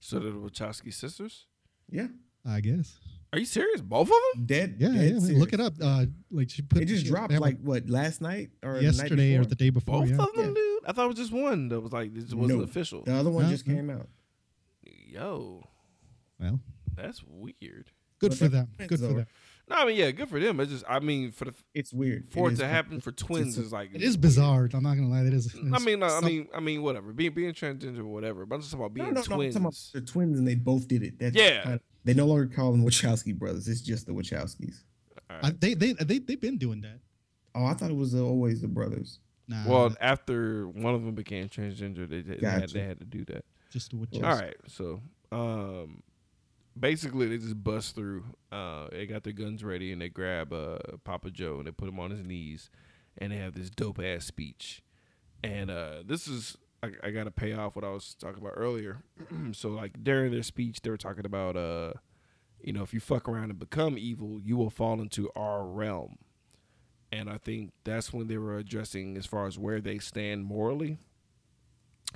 [0.00, 1.46] So the Wachowski sisters?
[1.90, 2.08] Yeah,
[2.44, 2.98] I guess.
[3.32, 3.80] Are you serious?
[3.80, 4.44] Both of them?
[4.46, 4.76] dead.
[4.78, 5.10] Yeah, dead yeah.
[5.12, 5.40] man, serious.
[5.40, 5.74] Look it up.
[5.80, 8.72] Uh, like she put It just they dropped have a- like what last night or
[8.74, 9.48] the night yesterday or before?
[9.48, 10.00] the day before.
[10.00, 10.16] Both yeah.
[10.22, 10.54] of them, Yeah.
[10.54, 10.80] dude.
[10.86, 12.64] I thought it was just one that was like this wasn't No.
[12.64, 13.02] official.
[13.04, 13.74] The other one No, just no.
[13.74, 14.08] came out.
[15.12, 15.66] Yo,
[16.38, 16.60] Well,
[16.96, 17.90] that's weird.
[18.18, 18.68] good But for them.
[18.76, 19.26] twins, Good for them.
[19.68, 20.58] No, I mean, yeah, good for them.
[20.60, 22.28] It's just, I mean, for the It's weird.
[22.30, 22.70] for it to weird.
[22.70, 24.68] happen for twins It's- is like It is bizarre.
[24.72, 25.22] I'm not gonna lie.
[25.22, 25.54] That is.
[25.72, 27.12] I mean, no, I mean, I mean, whatever.
[27.12, 28.46] Being being transgender, or whatever.
[28.46, 29.54] But I'm just talking about being no, no, twins.
[29.54, 31.18] talking about they're twins and they both did it.
[31.18, 31.62] That's Yeah.
[31.62, 33.68] kind of- they no longer call them Wachowski brothers.
[33.68, 34.82] It's just the Wachowskis.
[35.28, 36.98] I, they they they they've been doing that.
[37.54, 39.20] Oh, I thought it was uh, always the brothers.
[39.46, 43.04] Nah, well, after one of them became transgender, they they, they, had, they had to
[43.04, 43.44] do that.
[43.70, 44.08] Just what.
[44.14, 45.00] All right, so
[45.32, 46.02] um,
[46.78, 48.24] basically they just bust through.
[48.50, 51.88] Uh, they got their guns ready and they grab uh Papa Joe and they put
[51.88, 52.70] him on his knees,
[53.16, 54.82] and they have this dope ass speech.
[55.42, 58.54] And uh, this is I, I got to pay off what I was talking about
[58.56, 59.02] earlier.
[59.52, 61.92] so like during their speech, they were talking about uh,
[62.62, 66.18] you know, if you fuck around and become evil, you will fall into our realm.
[67.12, 70.98] And I think that's when they were addressing as far as where they stand morally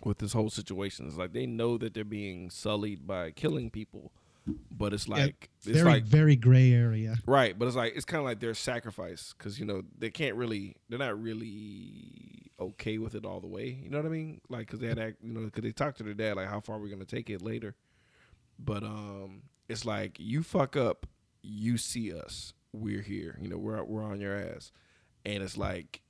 [0.03, 1.07] with this whole situation.
[1.07, 4.13] It's like they know that they're being sullied by killing people,
[4.71, 7.17] but it's Yeah, like it's very like very gray area.
[7.27, 10.35] right, but it's like it's kind of like their sacrifice because you know they can't
[10.37, 13.69] really they're not really okay with it all the way.
[13.83, 14.41] You know what I mean?
[14.49, 16.61] Like because they had act, you know because they talked to their dad like how
[16.61, 17.75] far we're gonna take it later,
[18.59, 21.07] but um it's like you fuck up,
[21.43, 23.39] you see us, we're here.
[23.41, 24.73] You know we're we're on your ass,
[25.25, 26.03] and it's like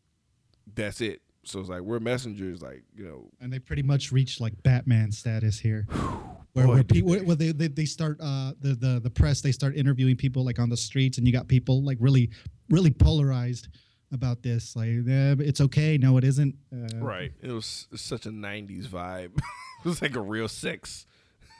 [0.74, 1.20] that's it.
[1.46, 5.12] So it's like we're messengers, like you know, and they pretty much reach like Batman
[5.12, 5.86] status here,
[6.52, 7.20] where, Boy, where, people, they.
[7.20, 10.58] where they, they they start uh the, the the press they start interviewing people like
[10.58, 12.30] on the streets and you got people like really
[12.70, 13.68] really polarized
[14.12, 14.76] about this.
[14.76, 15.98] Like eh, it's okay.
[15.98, 16.54] No it isn't.
[16.72, 17.32] Uh, Right.
[17.42, 19.36] It was such a '90s vibe.
[19.36, 21.06] it was like a real sex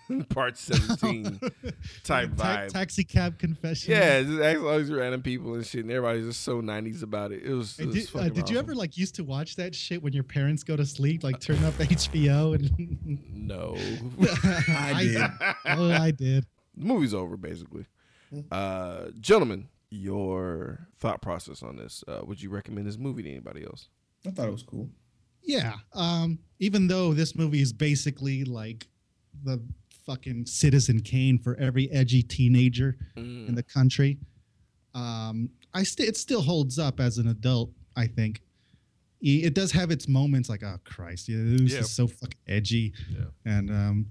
[0.29, 1.41] part 17
[2.05, 2.69] type Ta- vibe.
[2.69, 6.43] taxi cab confession yeah, just ask all these random people and shit, and everybody's just
[6.43, 7.43] so '90s about it.
[7.43, 7.79] It was.
[7.79, 10.25] It was did, uh, did you ever like used to watch that shit when your
[10.25, 13.77] parents go to sleep like turn up HBO and No.
[14.69, 15.77] I did.
[15.79, 16.45] oh I did
[16.77, 17.87] the movie's over, basically.
[18.51, 22.03] Uh, gentlemen, your thought process on this?
[22.09, 23.89] Uh, would you recommend this movie to anybody else?
[24.27, 24.91] I thought it was cool.
[25.43, 25.75] Yeah.
[25.93, 28.89] Um, even though this movie is basically like
[29.45, 29.63] the
[30.07, 33.49] fucking Citizen Kane for every edgy teenager Mm.
[33.49, 34.19] in the country,
[34.95, 37.71] um, I st- it still holds up as an adult.
[37.97, 38.43] I think
[39.21, 41.81] it does have its moments like, oh Christ, yeah, this Yeah.
[41.81, 42.93] is so fucking edgy.
[43.11, 43.25] Yeah.
[43.47, 44.07] And um,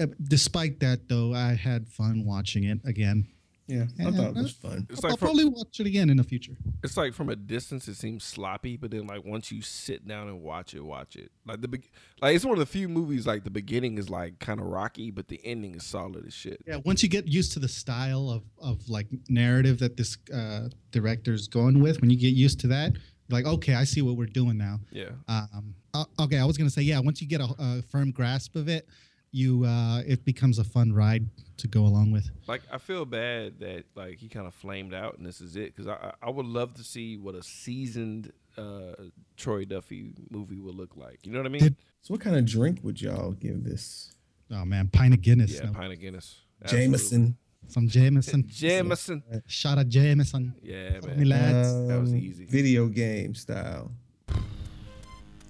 [0.00, 3.26] uh, despite that, though, I had fun watching it again.
[3.68, 4.86] Yeah, I thought it was fun.
[4.88, 6.54] It's like I'll from, probably watch it again in the future.
[6.82, 10.26] it's like from a distance it seems sloppy, but then like once you sit down
[10.26, 11.30] and watch it, watch it.
[11.46, 11.90] Like the be-
[12.22, 15.10] like it's one of the few movies like the beginning is like kind of rocky,
[15.10, 16.62] but the ending is solid as shit.
[16.66, 20.70] Yeah, once you get used to the style of, of like narrative that this uh,
[20.90, 22.94] director's going with, when you get used to that,
[23.28, 24.80] like okay, I see what we're doing now.
[24.90, 25.10] Yeah.
[25.28, 27.00] Um, uh, okay, I was gonna say yeah.
[27.00, 28.88] Once you get a, a firm grasp of it,
[29.30, 31.26] you uh, it becomes a fun ride
[31.58, 32.30] to go along with.
[32.46, 35.74] Like I feel bad that like he kind of flamed out and this is it
[35.74, 38.94] because I I I would love to see what a seasoned uh,
[39.36, 41.20] Troy Duffy movie would look like.
[41.24, 41.62] You know what I mean?
[41.62, 44.14] Did- So, what kind of drink would y'all give this?
[44.50, 45.72] Oh man, pint of Guinness, yeah, no.
[45.72, 46.40] pint of Guinness.
[46.62, 46.86] Absolutely.
[46.86, 47.36] Jameson.
[47.68, 49.22] some Jameson, Jameson.
[49.46, 50.54] shot of Jameson.
[50.62, 51.28] Yeah, man.
[51.28, 51.72] lads.
[51.88, 52.46] That was Um, easy.
[52.46, 53.92] Video game style.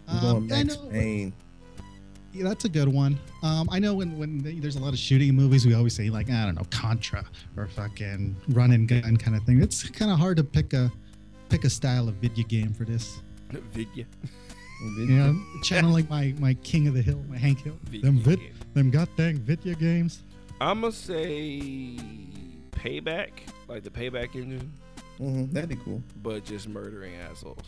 [0.08, 1.32] I'm Um, going I Max know- Payne.
[2.38, 3.18] Yeah, that's a good one.
[3.42, 6.30] Um, I know when when there's a lot of shooting movies, we always say like
[6.30, 7.24] I don't know Contra
[7.56, 9.60] or fucking run and gun kind of thing.
[9.60, 10.92] It's kind of hard to pick a
[11.48, 13.20] pick a style of video game for this.
[13.72, 14.06] Vidya.
[15.08, 15.32] Yeah,
[15.64, 17.76] channeling my my King of the Hill, my Hank Hill.
[17.84, 18.54] Video them vid, game.
[18.74, 20.22] them goddamn video games.
[20.60, 21.96] I'm gonna say
[22.70, 23.30] payback,
[23.66, 24.72] like the payback engine,
[25.18, 26.00] Mhm, That'd be cool.
[26.22, 27.58] but just murdering assholes.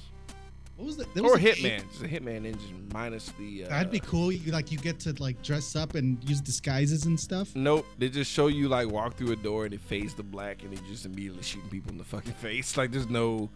[0.81, 1.13] What was that?
[1.15, 3.65] there Or was a Hitman, just a Hitman engine minus the.
[3.65, 4.33] Uh, That'd be cool.
[4.33, 7.55] You like you get to like dress up and use disguises and stuff.
[7.55, 10.63] Nope, they just show you like walk through a door and it fades to black
[10.63, 12.77] and they just immediately shooting people in the fucking face.
[12.79, 13.51] Like there's no,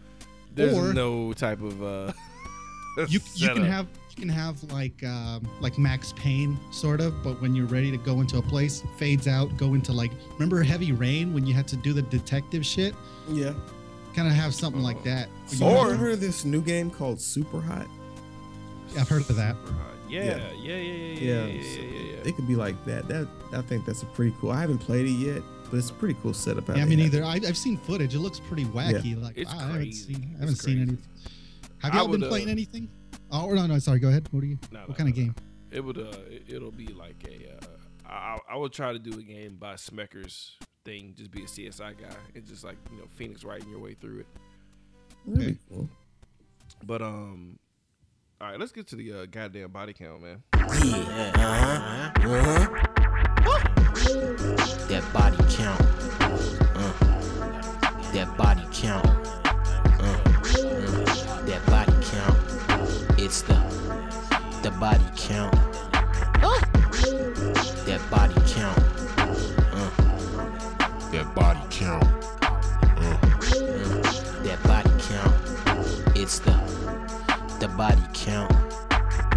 [0.53, 2.13] there's Or- no type of uh
[3.09, 7.41] you you can have you can have like um, like Max Payne sort of, but
[7.41, 10.91] when you're ready to go into a place, fades out, go into like remember Heavy
[10.93, 12.93] Rain when you had to do the detective shit,
[13.29, 13.53] Yeah.
[14.15, 15.29] Kind of have something like that.
[15.49, 17.87] When you Or have- heard of this new game called Super Hot?
[18.97, 19.55] I've heard of that.
[19.57, 19.91] Super hot.
[20.09, 22.29] Yeah, yeah, yeah, yeah, yeah, yeah, yeah, so yeah, yeah.
[22.29, 23.07] It could be like that.
[23.07, 24.51] That I think that's a pretty cool.
[24.51, 26.67] I haven't played it yet, but it's a pretty cool setup.
[26.67, 28.13] how Yeah, I mean, either I, I've seen footage.
[28.13, 29.19] It looks pretty wacky.
[29.21, 30.91] Like It's I haven't seen, I haven't seen crazy.
[30.91, 30.97] any.
[31.79, 32.87] Have y'all been would, uh, playing anything?
[33.31, 33.99] Oh no, no, sorry.
[33.99, 34.27] Go ahead.
[34.31, 34.59] What are you?
[34.71, 35.27] No, no, what kind of no, no.
[35.33, 35.35] game?
[35.71, 37.67] It would uh, it- it'll be like a uh,
[38.07, 40.51] I, I would try to do a game by Smecker's
[40.85, 43.95] thing, just be a CSI guy and just like you know Phoenix writing your way
[43.95, 44.27] through it.
[45.25, 45.57] Really Okay.
[45.69, 45.89] cool.
[46.85, 47.57] But um,
[48.39, 50.43] all right, let's get to the uh, goddamn body count, man.
[50.55, 52.67] Yeah, uh-huh, uh-huh.
[54.87, 55.81] That body count.
[56.75, 56.93] Uh.
[58.13, 59.05] That body count.
[59.99, 61.41] Uh, uh.
[61.45, 63.19] That body count.
[63.19, 63.55] It's the
[64.61, 65.53] the body count.
[67.85, 68.33] That body
[71.79, 72.03] count.
[72.41, 72.47] Uh.
[73.01, 73.21] Uh.
[74.43, 76.17] That body count.
[76.17, 76.51] It's the
[77.59, 78.51] the body count.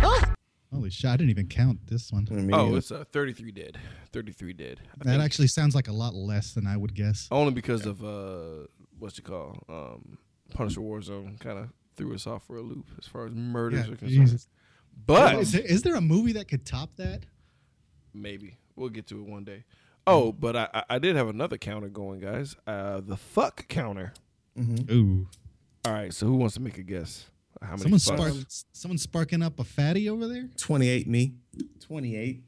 [0.73, 1.11] Holy shit!
[1.11, 2.29] I didn't even count this one.
[2.31, 2.77] I mean, Oh, yeah.
[2.79, 3.79] it's uh, 33 dead.
[4.13, 4.81] 33 dead.
[4.83, 5.23] I That think.
[5.23, 7.27] actually sounds like a lot less than I would guess.
[7.31, 8.67] only because of uh,
[8.99, 10.19] what's you call um,
[10.55, 13.93] Punisher Warzone kind of threw us off for a loop as far as murders Yeah,
[13.95, 14.11] are concerned.
[14.29, 14.49] Jesus.
[15.07, 17.25] But is there, is there a movie that could top that?
[18.15, 19.65] maybe we'll get to it one day.
[20.09, 22.57] Oh, but I I- I did have another counter going, guys.
[22.67, 24.13] Uh, the fuck counter.
[24.91, 25.29] Ooh,
[25.85, 27.27] All right, so who wants to make a guess?
[27.63, 27.83] How many?
[27.99, 28.33] someone spark,
[28.73, 30.49] someone sparking up a fatty over there.
[30.57, 31.35] 28 me.
[31.81, 32.43] 28.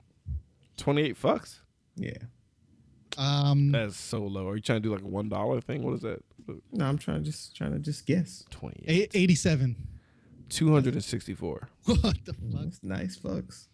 [0.76, 1.60] 28 fucks.
[1.96, 2.12] Yeah.
[3.18, 4.48] Um, That's so low.
[4.48, 5.82] Are you trying to do like a one dollar thing?
[5.82, 6.22] What is that?
[6.72, 8.44] No, I'm trying to just trying to just guess.
[8.50, 9.10] Twenty-eight.
[9.14, 9.76] Eighty-seven.
[10.48, 11.68] Two hundred and sixty-four.
[11.84, 12.72] What the fuck?
[12.82, 13.66] Nice, fucks.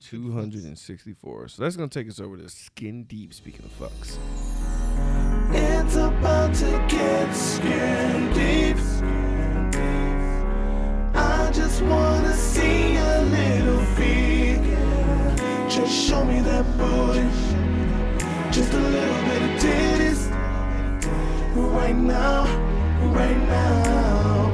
[0.00, 1.48] 264.
[1.48, 3.32] So that's gonna take us over to skin deep.
[3.34, 4.18] Speaking of fucks.
[5.52, 8.76] It's about to get skin deep.
[11.14, 14.60] I just wanna see a little feet.
[15.68, 17.28] Just show me that booty.
[18.50, 20.30] Just a little bit of titties.
[21.54, 22.44] Right now,
[23.12, 24.53] right now.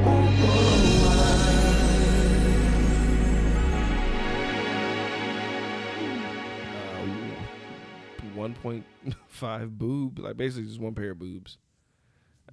[8.41, 11.57] 1.5 boob, like basically just one pair of boobs.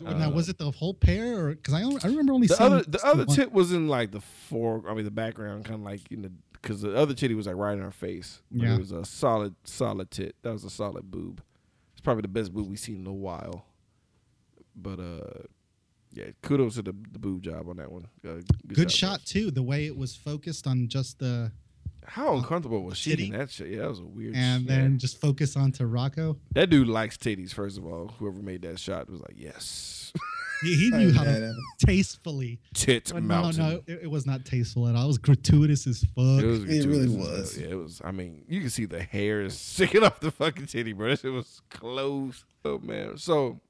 [0.01, 2.83] now, was it the whole pair, or because I, I remember only The seeing other
[2.85, 4.83] the other tit was in like the fore.
[4.89, 7.57] I mean the background, kind of like in the because the other titty was like
[7.57, 8.43] right in her face.
[8.51, 8.75] Yeah.
[8.75, 10.37] it was a solid solid tit.
[10.43, 11.43] That was a solid boob.
[11.93, 13.65] It's probably the best boob we've seen in a while.
[14.77, 15.43] But uh,
[16.13, 18.07] yeah, kudos to the, the boob job on that one.
[18.27, 19.29] Uh, Good job, shot guys.
[19.29, 19.51] too.
[19.51, 21.51] The way it was focused on just the,
[22.09, 23.69] How uncomfortable was she in that shit?
[23.69, 24.35] Yeah, that was a weird.
[24.35, 24.69] and shit.
[24.69, 26.39] then just focus onto Rocco.
[26.53, 27.53] that dude likes titties.
[27.53, 30.13] First of all, whoever made that shot was like, yes,
[30.63, 31.55] He, he knew how to
[31.87, 32.59] tastefully.
[32.75, 33.69] tit Oh, no, mountain.
[33.69, 35.05] no, it, it was not tasteful at all.
[35.05, 36.43] It was gratuitous as fuck.
[36.43, 37.57] It, was It really was.
[37.59, 38.01] Yeah, it was.
[38.05, 41.11] I mean, you can see the hair is sticking off the fucking titty, bro.
[41.13, 42.45] It was close.
[42.65, 43.19] Oh man.
[43.19, 43.61] So,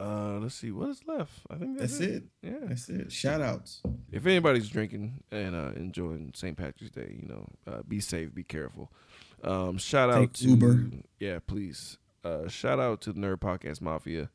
[0.00, 1.32] uh, let's see what is left.
[1.50, 2.24] I think that's, That's it.
[2.42, 2.52] Yeah.
[2.64, 3.12] That's it.
[3.12, 3.80] Shout outs.
[4.10, 6.56] If anybody's drinking and uh, enjoying St.
[6.56, 8.90] Patrick's Day, you know, uh, be safe, be careful.
[9.42, 10.86] Um, shout out to Uber.
[11.18, 11.98] Yeah, please.
[12.24, 14.30] Uh, shout out to the Nerd Podcast Mafia,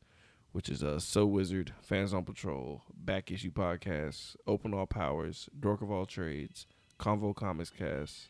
[0.52, 5.82] which is uh, So Wizard, Fans on Patrol, Back Issue Podcast, Open All Powers, Dork
[5.82, 6.66] of All Trades,
[6.98, 8.28] Convo Comics Cast.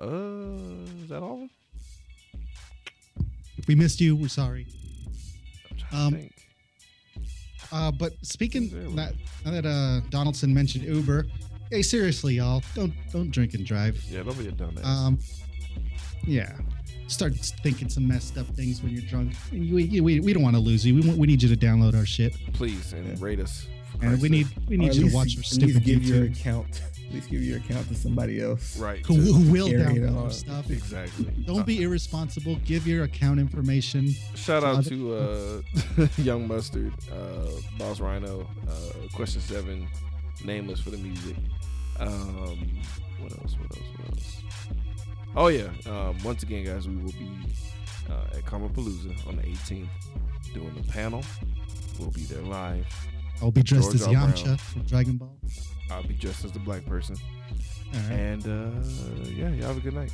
[0.00, 0.06] Uh,
[1.02, 1.48] is that all?
[3.56, 4.66] If we missed you, we're sorry.
[5.92, 6.28] Um.
[7.70, 9.12] Uh, but speaking that
[9.44, 11.26] now that uh, Donaldson mentioned Uber,
[11.70, 14.02] hey, seriously, y'all, don't don't drink and drive.
[14.08, 14.84] Yeah, don't be a dumbass.
[14.84, 15.18] Um,
[16.26, 16.56] yeah,
[17.08, 19.34] start thinking some messed up things when you're drunk.
[19.52, 20.94] And you, you- we, we don't want to lose you.
[20.94, 23.66] We want, we need you to download our shit, Please and rate us.
[23.92, 24.30] For and Christ's we sake.
[24.58, 26.40] need we need you to watch our stupid give your YouTube.
[26.40, 26.82] account.
[27.08, 28.76] At least give your account to somebody else.
[28.78, 29.04] right.
[29.06, 30.70] Who, who will carry it download our stuff?
[30.70, 31.32] exactly.
[31.46, 32.56] Don't be irresponsible.
[32.66, 34.10] Give your account information.
[34.34, 35.62] Shout out to uh,
[36.18, 39.88] Young Mustard, uh, Boss Rhino, uh, Question Seven,
[40.44, 41.36] Nameless for the music.
[41.98, 42.68] Um,
[43.20, 43.56] what else?
[43.58, 43.86] What else?
[43.96, 44.42] What else?
[45.34, 45.68] Oh yeah.
[45.86, 47.30] Um, once again, guys, we will be
[48.10, 49.88] uh, at Palooza on the 18th
[50.52, 51.24] doing the panel.
[51.98, 52.86] We'll be there live.
[53.40, 54.56] I'll be dressed George as Yamcha Brown.
[54.56, 55.38] from Dragon Ball.
[55.90, 57.16] I'll be dressed as the black person.
[57.92, 58.02] Right.
[58.10, 58.70] And uh,
[59.24, 60.12] yeah, y'all have a good night.